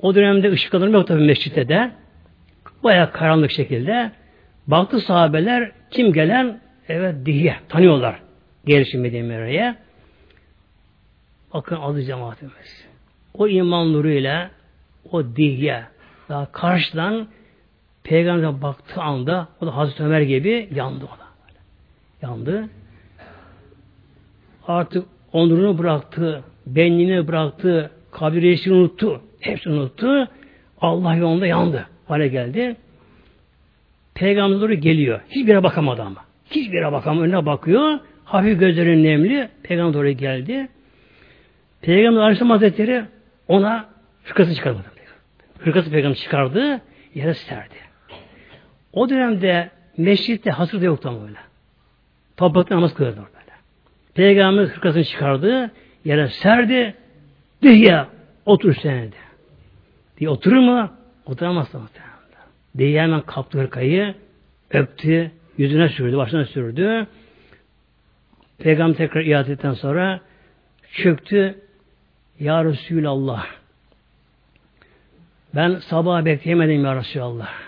[0.00, 1.90] O dönemde ışıklandırma yok tabi mescitte de.
[2.84, 4.12] Baya karanlık şekilde.
[4.66, 6.60] Baktı sahabeler kim gelen?
[6.88, 8.20] Evet diye tanıyorlar.
[8.64, 9.74] Gelişim Medine'ye.
[11.54, 12.86] Bakın adı cemaatimiz.
[13.34, 14.50] O iman nuruyla
[15.10, 15.84] o diye
[16.28, 17.28] daha karşıdan
[18.08, 21.28] Peygamber'e baktığı anda o da Hazreti Ömer gibi yandı o da.
[22.22, 22.68] Yandı.
[24.66, 29.22] Artık onurunu bıraktı, benliğini bıraktı, kabir unuttu.
[29.40, 30.28] Hepsini unuttu.
[30.80, 31.86] Allah yolunda yandı.
[32.06, 32.76] Hale geldi.
[34.14, 35.20] Peygamber doğru geliyor.
[35.28, 36.24] Hiçbir yere bakamadı ama.
[36.50, 37.24] Hiçbir yere bakamadı.
[37.24, 37.98] Önüne bakıyor.
[38.24, 39.48] Hafif gözlerinin nemli.
[39.62, 40.68] Peygamber doğru geldi.
[41.82, 43.04] Peygamber Aleyhisselam Hazretleri
[43.48, 43.88] ona
[44.24, 44.84] hırkasını çıkarmadı.
[45.58, 46.80] Hırkası peygamber çıkardı.
[47.14, 47.87] Yere serdi.
[48.98, 51.38] O dönemde mescitte hasır da yoktu ama öyle.
[52.36, 53.56] Toprakta namaz kılıyordu böyle.
[54.14, 55.70] Peygamber hırkasını çıkardı.
[56.04, 56.94] Yere serdi.
[57.62, 58.04] Diye
[58.46, 59.12] otur sen
[60.18, 60.90] Diye oturur mu?
[61.26, 62.12] Oturamaz da muhtemelen.
[62.78, 64.14] Diye hemen kaptı hırkayı,
[64.70, 67.06] öptü, yüzüne sürdü, başına sürdü.
[68.58, 70.20] Peygamber tekrar iade ettikten sonra
[70.92, 71.58] çöktü.
[72.40, 73.46] Ya Resulallah.
[75.54, 77.67] Ben sabah bekleyemedim ya Resulallah.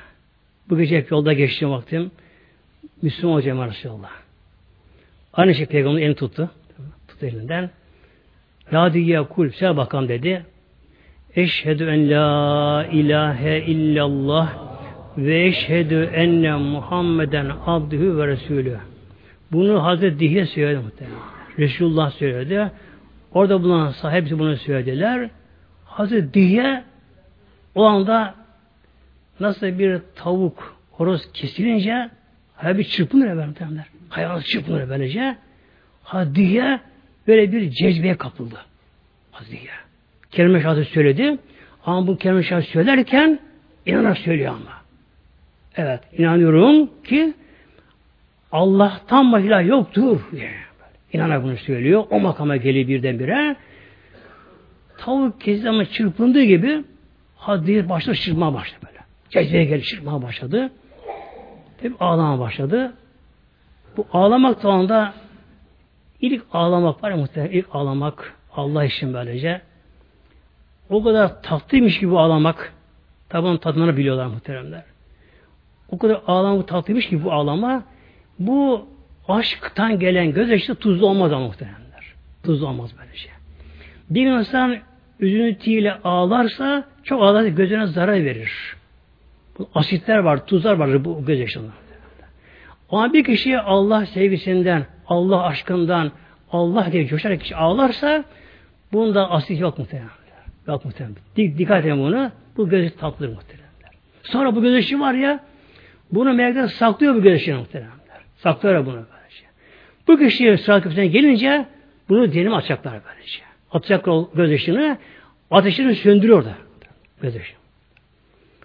[0.71, 2.11] Bu gece hep yolda geçtiğim vaktim.
[3.03, 4.11] Müslüman olacağım Resulallah.
[5.33, 6.51] Aynı şey Peygamber elini tuttu.
[7.09, 7.71] Tuttu elinden.
[8.73, 9.51] Ya diye kul.
[9.51, 10.47] Söyle bakalım dedi.
[11.37, 14.55] Eşhedü en la ilahe illallah
[15.16, 18.77] ve eşhedü enne Muhammeden abdühü ve resulü.
[19.53, 21.18] Bunu Hazreti Dihye söyledi muhtemelen.
[21.59, 22.71] Resulullah söyledi.
[23.35, 25.31] Orada bulunan sahibi bunu söylediler.
[25.85, 26.85] Hazreti Dihye
[27.75, 28.35] o anda
[29.41, 32.11] nasıl bir tavuk horoz kesilince
[32.57, 33.82] hayal bir çırpınır efendim.
[34.09, 35.36] Hayal çırpınır böylece.
[36.03, 36.80] Hadiye
[37.26, 38.61] böyle bir cezbeye kapıldı.
[39.32, 39.61] Hadiye.
[40.30, 41.38] Kelime şahsı söyledi.
[41.84, 43.38] Ama bu kelime şahsı söylerken
[43.86, 44.80] inanarak söylüyor ama.
[45.76, 47.34] Evet, inanıyorum ki
[48.53, 50.51] Allah'tan başka yoktur diye.
[51.12, 52.05] İnanarak bunu söylüyor.
[52.11, 53.57] O makama geliyor birdenbire.
[54.99, 56.84] Tavuk kesti ama çırpındığı gibi
[57.41, 59.00] Hadiye başladı çırpmaya başladı böyle.
[59.31, 60.70] Cezbeye gelip çırpmaya başladı.
[61.83, 62.93] Tabi ağlamaya başladı.
[63.97, 65.14] Bu ağlamak da
[66.20, 69.61] ilk ağlamak var ya muhtemelen ilk ağlamak Allah için böylece
[70.91, 72.72] o kadar tatlıymış gibi ağlamak.
[73.28, 74.85] Tabi onun tadını biliyorlar muhteremler.
[75.89, 77.83] O kadar ağlamak tatlıymış gibi bu ağlama.
[78.39, 78.87] Bu
[79.28, 82.14] aşktan gelen gözyaşı tuzlu olmaz ama muhteremler.
[82.43, 83.33] Tuzlu olmaz böyle şey.
[84.11, 84.76] Bir insan
[85.20, 88.80] üzüntüyle ağlarsa çok ağlarsa gözüne zarar verir.
[89.75, 91.71] Asitler var, tuzlar var bu gözyaşında.
[92.91, 96.13] Ama bir kişi Allah sevgisinden, Allah aşkından,
[96.53, 98.25] Allah diye coşarak kişi ağlarsa
[98.93, 100.11] bunda asit yok muhtemelen.
[100.67, 101.17] Yok muhtemelen.
[101.37, 102.31] Dik, dikkat edin bunu.
[102.57, 103.71] Bu gözü tatlıdır muhtemelen.
[104.23, 105.41] Sonra bu gözyaşı var ya
[106.13, 107.91] bunu melekler saklıyor bu gözyaşını muhtemelen.
[108.37, 109.45] Saklıyor bunu böylece.
[110.09, 111.67] Bu kişiye sırat köprüsüne gelince
[112.09, 113.43] bunu diyelim açacaklar böylece.
[113.73, 114.99] Atacaklar o gözyaşını
[115.51, 116.55] ateşini söndürüyor da
[117.23, 117.55] gözyaşı.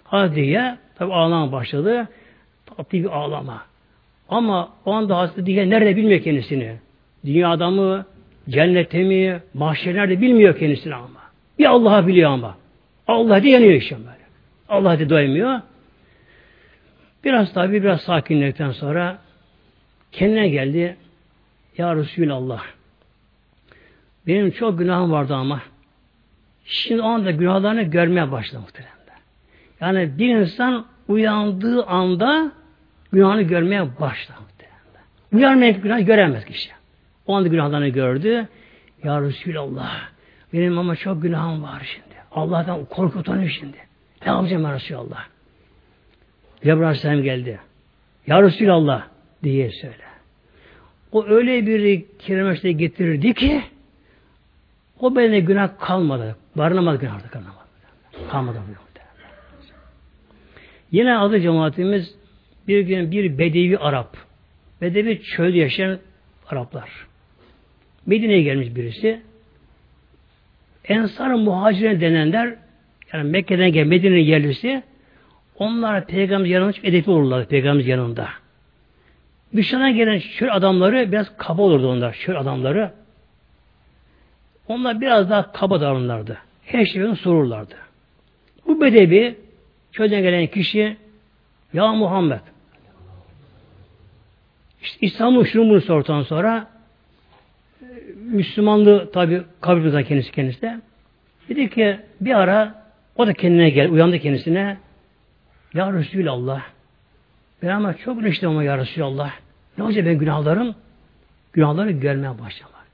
[0.04, 2.08] Hadi ya tabi ağlama başladı.
[2.66, 3.62] Tatlı bir ağlama.
[4.28, 6.76] Ama o anda Hazreti diye nerede bilmiyor kendisini.
[7.24, 8.06] Dünyada mı,
[8.48, 11.20] cennette mi, mahşer nerede bilmiyor kendisini ama.
[11.58, 12.56] Bir Allah'a biliyor ama.
[13.06, 14.26] Allah diye yanıyor işte böyle.
[14.68, 15.60] Allah diye doymuyor.
[17.24, 19.18] Biraz tabi biraz sakinlikten sonra
[20.12, 20.96] kendine geldi.
[21.78, 22.62] Ya Resulallah.
[24.26, 25.62] Benim çok günahım vardı ama
[26.64, 28.95] şimdi o anda günahlarını görmeye başladı muhtemelen.
[29.80, 32.52] Yani bir insan uyandığı anda
[33.12, 34.38] günahını görmeye başladı.
[35.32, 36.70] Uyanmayıp günah göremez kişi.
[37.26, 38.48] O anda günahlarını gördü.
[39.04, 40.08] Ya Resulallah
[40.52, 42.16] benim ama çok günahım var şimdi.
[42.32, 43.76] Allah'tan korku utanıyor şimdi.
[44.26, 45.26] Ne yapacağım ya Resulallah?
[46.62, 47.60] Cebrail Aleyhisselam geldi.
[48.26, 49.02] Ya Resulallah
[49.42, 50.04] diye söyle.
[51.12, 53.62] O öyle bir kelimeşte getirirdi ki
[55.00, 56.36] o bedene günah kalmadı.
[56.56, 57.50] Barınamadı günah artık kalmadı.
[58.30, 58.58] Kalmadı
[60.92, 62.14] Yine adı cemaatimiz
[62.68, 64.16] bir gün bir bedevi Arap.
[64.82, 65.98] Bedevi çölde yaşayan
[66.48, 66.90] Araplar.
[68.06, 69.20] Medine'ye gelmiş birisi.
[70.84, 72.54] Ensar muhacire denenler
[73.12, 74.82] yani Mekke'den gelen Medine'nin yerlisi
[75.58, 78.28] onlar peygamber yanında çok edepli olurlar peygamber yanında.
[79.56, 82.12] Dışarıdan gelen şöyle adamları biraz kaba olurdu onlar.
[82.12, 82.92] Şöyle adamları.
[84.68, 86.38] Onlar biraz daha kaba davranırlardı.
[86.64, 87.74] Her şeyini sorurlardı.
[88.66, 89.36] Bu bedevi
[89.96, 90.96] köyden gelen kişi
[91.72, 92.40] ya Muhammed
[94.82, 96.66] işte İslam'ın şunu bunu sorduktan sonra
[98.16, 100.80] Müslümanlığı tabi kabul eden kendisi kendisi de.
[101.48, 102.84] Dedi ki bir ara
[103.16, 104.76] o da kendine gel, uyandı kendisine.
[105.74, 106.62] Ya Resulallah
[107.62, 109.32] ben ama çok güneştim ama ya Resulallah.
[109.78, 110.74] Ne olacak ben günahlarım?
[111.52, 112.86] Günahları görmeye başlamak.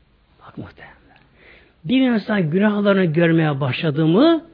[0.46, 0.96] Bak muhtemelen.
[1.84, 4.44] Bir insan günahlarını görmeye başladı mı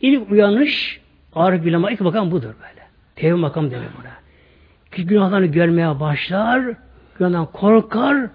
[0.00, 1.00] ilk uyanış
[1.34, 2.86] Arif bilema ilk bakan budur böyle.
[3.16, 4.10] Tevbe makam denir buna.
[4.92, 6.74] Ki günahlarını görmeye başlar,
[7.18, 8.30] günahdan korkar,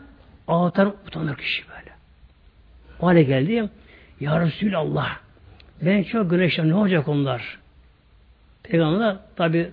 [0.47, 1.91] ağıtar, utanır kişi böyle.
[2.99, 3.69] O hale geldi.
[4.19, 5.17] Ya Resulallah
[5.81, 7.59] ben çok güneşten ne olacak onlar?
[8.63, 9.71] Peygamber tabi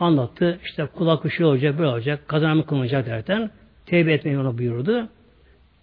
[0.00, 0.58] anlattı.
[0.64, 3.50] İşte kulak kuşu olacak, böyle olacak, kazanımı kılınacak derken
[3.86, 5.08] tevbe etmeyi ona buyurdu.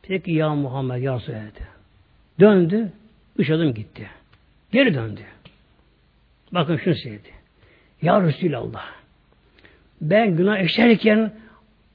[0.01, 1.67] Peki ya Muhammed ya Resulallah dedi.
[2.39, 2.91] Döndü,
[3.37, 4.09] üç adım gitti.
[4.71, 5.21] Geri döndü.
[6.53, 7.29] Bakın şunu söyledi.
[8.01, 8.85] Ya Resulallah
[10.01, 11.33] ben günah işlerken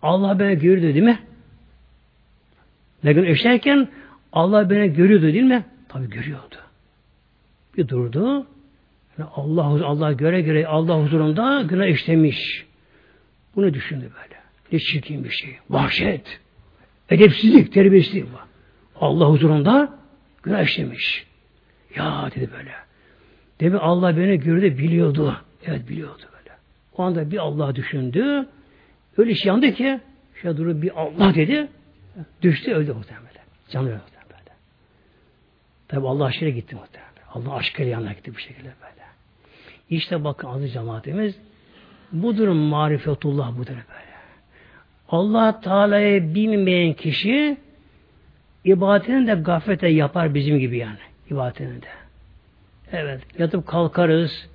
[0.02, 1.18] Allah beni görüyordu değil mi?
[3.04, 3.88] Ben günah işlerken
[4.32, 5.64] Allah beni görüyordu değil mi?
[5.88, 6.56] Tabi görüyordu.
[7.76, 8.46] Bir durdu.
[9.34, 12.66] Allah Allah göre göre Allah huzurunda günah işlemiş.
[13.56, 14.40] Bunu düşündü böyle.
[14.72, 15.56] Ne çirkin bir şey.
[15.70, 16.40] Vahşet.
[17.10, 18.44] Edepsizlik, terbiyesizlik var.
[19.00, 19.98] Allah huzurunda
[20.42, 21.26] günah işlemiş.
[21.96, 22.87] Ya dedi böyle.
[23.60, 25.36] Demek Allah beni gördü, biliyordu.
[25.66, 26.56] Evet biliyordu böyle.
[26.96, 28.46] O anda bir Allah düşündü.
[29.16, 30.00] Öyle şey yandı ki
[30.42, 31.68] şey durup bir Allah dedi.
[32.42, 33.28] Düştü öldü muhtemelen.
[33.68, 34.00] Canı öldü
[34.30, 34.56] böyle.
[35.88, 37.08] Tabi Allah aşkına gitti muhtemelen.
[37.34, 39.04] Allah aşkıyla yanına gitti bu şekilde böyle.
[39.90, 41.38] İşte bakın aziz cemaatimiz
[42.12, 44.08] bu durum marifetullah budur böyle.
[45.08, 47.56] Allah Teala'yı bilmeyen kişi
[48.64, 50.98] ibadetini de gaflete yapar bizim gibi yani.
[51.30, 51.86] ibadetini de.
[52.92, 53.20] Evet.
[53.38, 54.48] Yatıp kalkarız.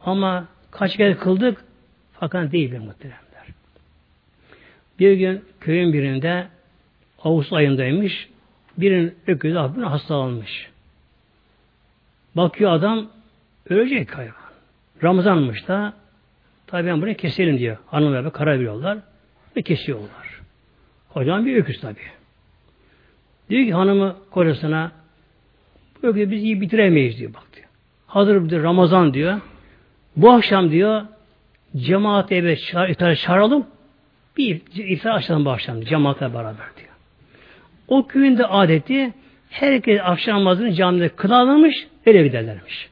[0.00, 1.64] Ama kaç kere kıldık
[2.12, 3.46] fakat değil bir muhteremler.
[4.98, 6.46] Bir gün köyün birinde
[7.22, 8.28] Ağustos ayındaymış.
[8.78, 10.70] Birinin öküzü hafiften hastalanmış.
[12.36, 13.10] Bakıyor adam
[13.68, 14.34] ölecek hayvan.
[15.02, 15.94] Ramazanmış da
[16.66, 17.76] tabi ben burayı keselim diyor.
[17.86, 18.98] Hanımlar bir karar veriyorlar
[19.56, 20.40] ve kesiyorlar.
[21.08, 22.00] Hocam bir öküz tabi.
[23.50, 24.92] Diyor ki hanımı kocasına
[26.02, 27.67] öküzü biz iyi bitiremeyiz diyor bak diyor.
[28.08, 29.40] Hazır diyor Ramazan diyor.
[30.16, 31.02] Bu akşam diyor
[31.76, 33.66] cemaat eve çağır, çağıralım.
[34.36, 36.88] Bir iftar açalım bu akşam cemaatle beraber diyor.
[37.88, 39.14] O köyün de adeti
[39.50, 42.88] herkes akşam namazını camide kılarlarmış, öyle giderlermiş.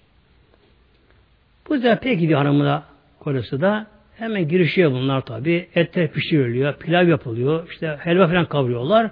[1.69, 2.83] Bu da peki diyor hanımı
[3.21, 3.87] kocası da
[4.19, 5.69] hemen girişiyor bunlar tabi.
[5.75, 9.11] Etler pişiriliyor, pilav yapılıyor, işte helva falan kavuruyorlar.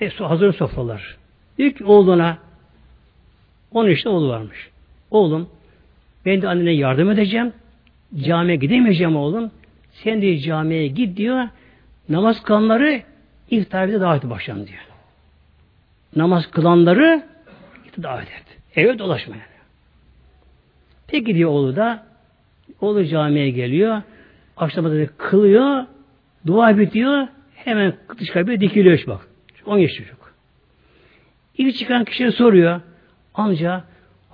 [0.00, 1.16] E, hazır sofralar.
[1.58, 2.38] İlk oğluna
[3.70, 4.70] onun işte oğlu varmış.
[5.16, 5.48] Oğlum
[6.26, 7.52] ben de annene yardım edeceğim.
[8.16, 9.50] Camiye gidemeyeceğim oğlum.
[9.92, 11.48] Sen de camiye git diyor.
[12.08, 13.02] Namaz kılanları
[13.50, 14.80] iftar bize davet başlayalım diyor.
[16.16, 17.22] Namaz kılanları
[18.02, 18.44] davet et.
[18.76, 19.44] Eve dolaşma yani.
[21.06, 22.06] Peki diyor oğlu da
[22.80, 24.02] oğlu camiye geliyor.
[24.56, 25.84] Akşamda kılıyor.
[26.46, 27.28] Dua bitiyor.
[27.54, 29.28] Hemen dış kapıya dikiliyor bak.
[29.66, 30.34] 10 yaş çocuk.
[31.58, 32.80] İlk çıkan kişiye soruyor.
[33.34, 33.84] Amca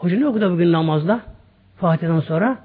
[0.02, 1.20] Hoca ne okudu bugün namazda?
[1.76, 2.58] Fatiha'dan sonra.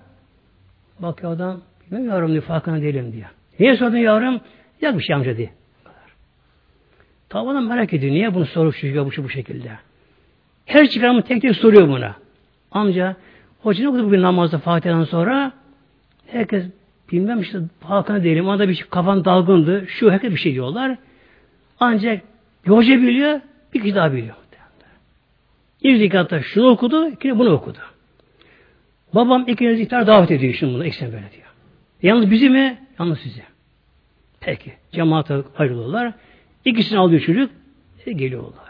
[0.99, 3.29] Bak ya adam bilmem yavrum diyor farkına değilim diyor.
[3.59, 4.41] Niye sordun yavrum?
[4.81, 5.49] Yok bir şey amca diye.
[7.29, 8.13] Tabi merak ediyor.
[8.13, 9.71] Niye bunu sorup çocuğa bu, bu şekilde?
[10.65, 12.15] Her çıkarımı tek tek soruyor buna.
[12.71, 13.15] Amca
[13.61, 15.51] hoca ne okudu bugün namazda Fatiha'dan sonra?
[16.27, 16.65] Herkes
[17.11, 18.47] bilmem işte farkına değilim.
[18.47, 19.85] Onda bir şey, kafan dalgındı.
[19.87, 20.97] Şu herkes bir şey diyorlar.
[21.79, 22.21] Ancak
[22.67, 23.39] hoca biliyor,
[23.73, 24.35] bir kişi daha biliyor.
[25.81, 27.77] İlk zekatta şunu okudu, ikinci bunu okudu.
[29.13, 31.47] Babam ikinci zikrar davet ediyor şimdi bunu, eksen böyle diyor.
[32.01, 32.77] Yalnız bizi mi?
[32.99, 33.43] Yalnız sizi.
[34.39, 34.73] Peki.
[34.91, 36.13] Cemaate ayrılıyorlar.
[36.65, 37.51] İkisini alıyor çocuk,
[38.05, 38.69] e, geliyorlar.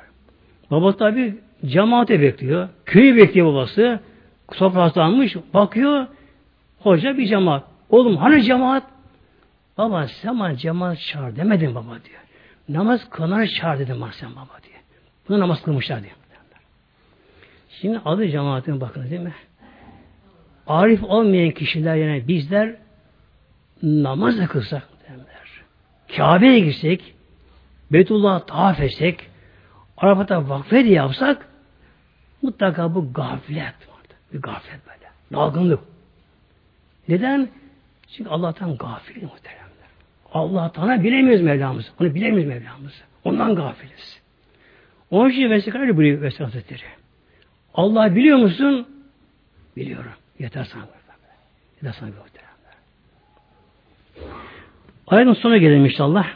[0.72, 1.36] Baba tabi
[1.66, 2.70] cemaate bekliyor.
[2.86, 4.00] Köyü bekliyor babası.
[4.54, 6.08] Sofrası almış, bakıyor.
[6.80, 7.64] Hoca bir cemaat.
[7.90, 8.84] Oğlum hani cemaat?
[9.78, 12.22] Baba sen bana cemaat çağır demedin baba diyor.
[12.70, 14.80] Namaz kılana çağır dedim bana sen baba diyor.
[15.30, 16.16] Bunu namaz kılmışlar diyor.
[17.82, 19.34] Şimdi adı cemaatine bakın değil mi?
[20.68, 22.76] Arif olmayan kişiler yani bizler
[23.84, 25.64] namaz da kılsak derler.
[26.18, 27.14] Kabe'ye girsek,
[27.92, 29.30] Beytullah'a tavaf etsek,
[29.98, 31.50] Arafat'a vakfe diye yapsak,
[32.42, 34.14] mutlaka bu gaflet vardı.
[34.34, 35.12] Bir gaflet böyle.
[35.34, 35.80] Dalgınlık.
[37.08, 37.50] Neden?
[38.08, 39.68] Çünkü Allah'tan gafil muhteremler.
[40.34, 41.90] Allah'tan bilemiyoruz Mevlamızı.
[42.02, 43.04] Onu bilemiyoruz Mevlamızı.
[43.24, 44.22] Ondan gafiliz.
[45.12, 46.82] Onun için Vesikari buyuruyor Vesik Hazretleri.
[47.78, 48.88] Allah biliyor musun?
[49.76, 50.12] Biliyorum.
[50.40, 50.88] Yeter sana.
[51.76, 52.78] Yeter sana muhteremler.
[55.08, 56.28] Ayetin sonuna gelelim inşallah.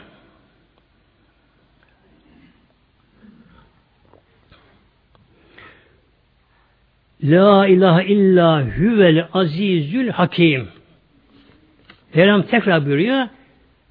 [7.22, 10.68] La ilahe illa huvel azizül hakim.
[12.12, 13.28] Peygamber tekrar buyuruyor.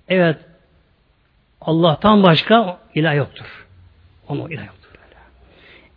[0.08, 0.38] Evet
[1.62, 3.66] Allah'tan başka ilah yoktur.
[4.28, 4.92] Onun ilah yoktur.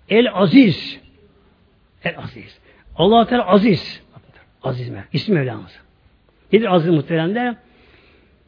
[0.08, 1.03] El aziz.
[2.04, 2.58] El aziz.
[2.96, 4.02] Allah Teala aziz.
[4.62, 5.04] Aziz mi?
[5.12, 5.80] İsmi Mevlamız.
[6.52, 7.54] Nedir aziz muhteremler?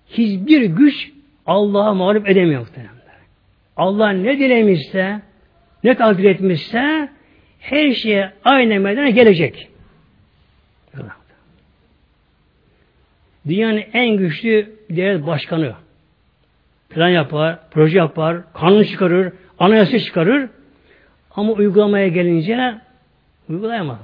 [0.08, 1.10] Hiçbir güç
[1.46, 2.96] Allah'a mağlup edemiyor muhteremler.
[3.76, 5.20] Allah ne dilemişse,
[5.84, 7.08] ne takdir etmişse
[7.60, 9.68] her şeye aynı meydana gelecek.
[13.48, 15.74] Dünyanın en güçlü devlet başkanı
[16.90, 20.48] plan yapar, proje yapar, kanun çıkarır, anayasa çıkarır
[21.30, 22.74] ama uygulamaya gelince
[23.48, 23.98] uygulayamaz.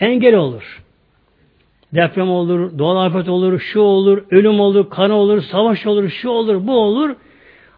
[0.00, 0.82] Engel olur.
[1.94, 6.66] Deprem olur, doğal afet olur, şu olur, ölüm olur, kan olur, savaş olur, şu olur,
[6.66, 7.16] bu olur.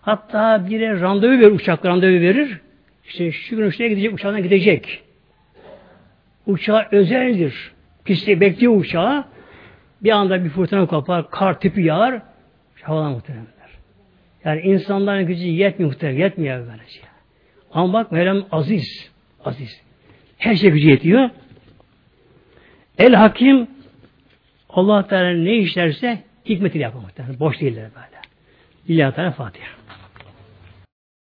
[0.02, 2.60] Hatta bire randevu verir, uçak randevu verir.
[3.04, 5.02] İşte şu gün uçağa gidecek, uçağına gidecek.
[6.46, 7.72] Uçağı özeldir.
[8.04, 9.24] Pistte bekliyor uçağı.
[10.02, 12.22] Bir anda bir fırtına kopar, kar tipi yağar.
[12.82, 13.46] Havadan muhteremler.
[14.44, 17.00] Yani insanların gücü yetmiyor muhterem, yetmiyor böylece.
[17.72, 19.10] Ama bak Mevlam aziz,
[19.44, 19.83] aziz.
[20.44, 21.30] Her şey gücü yetiyor.
[22.98, 23.68] El Hakim
[24.70, 27.02] Allah Teala ne işlerse hikmetiyle yapar.
[27.40, 28.20] Boş değiller böyle.
[28.90, 29.66] Lillahi Teala Fatiha.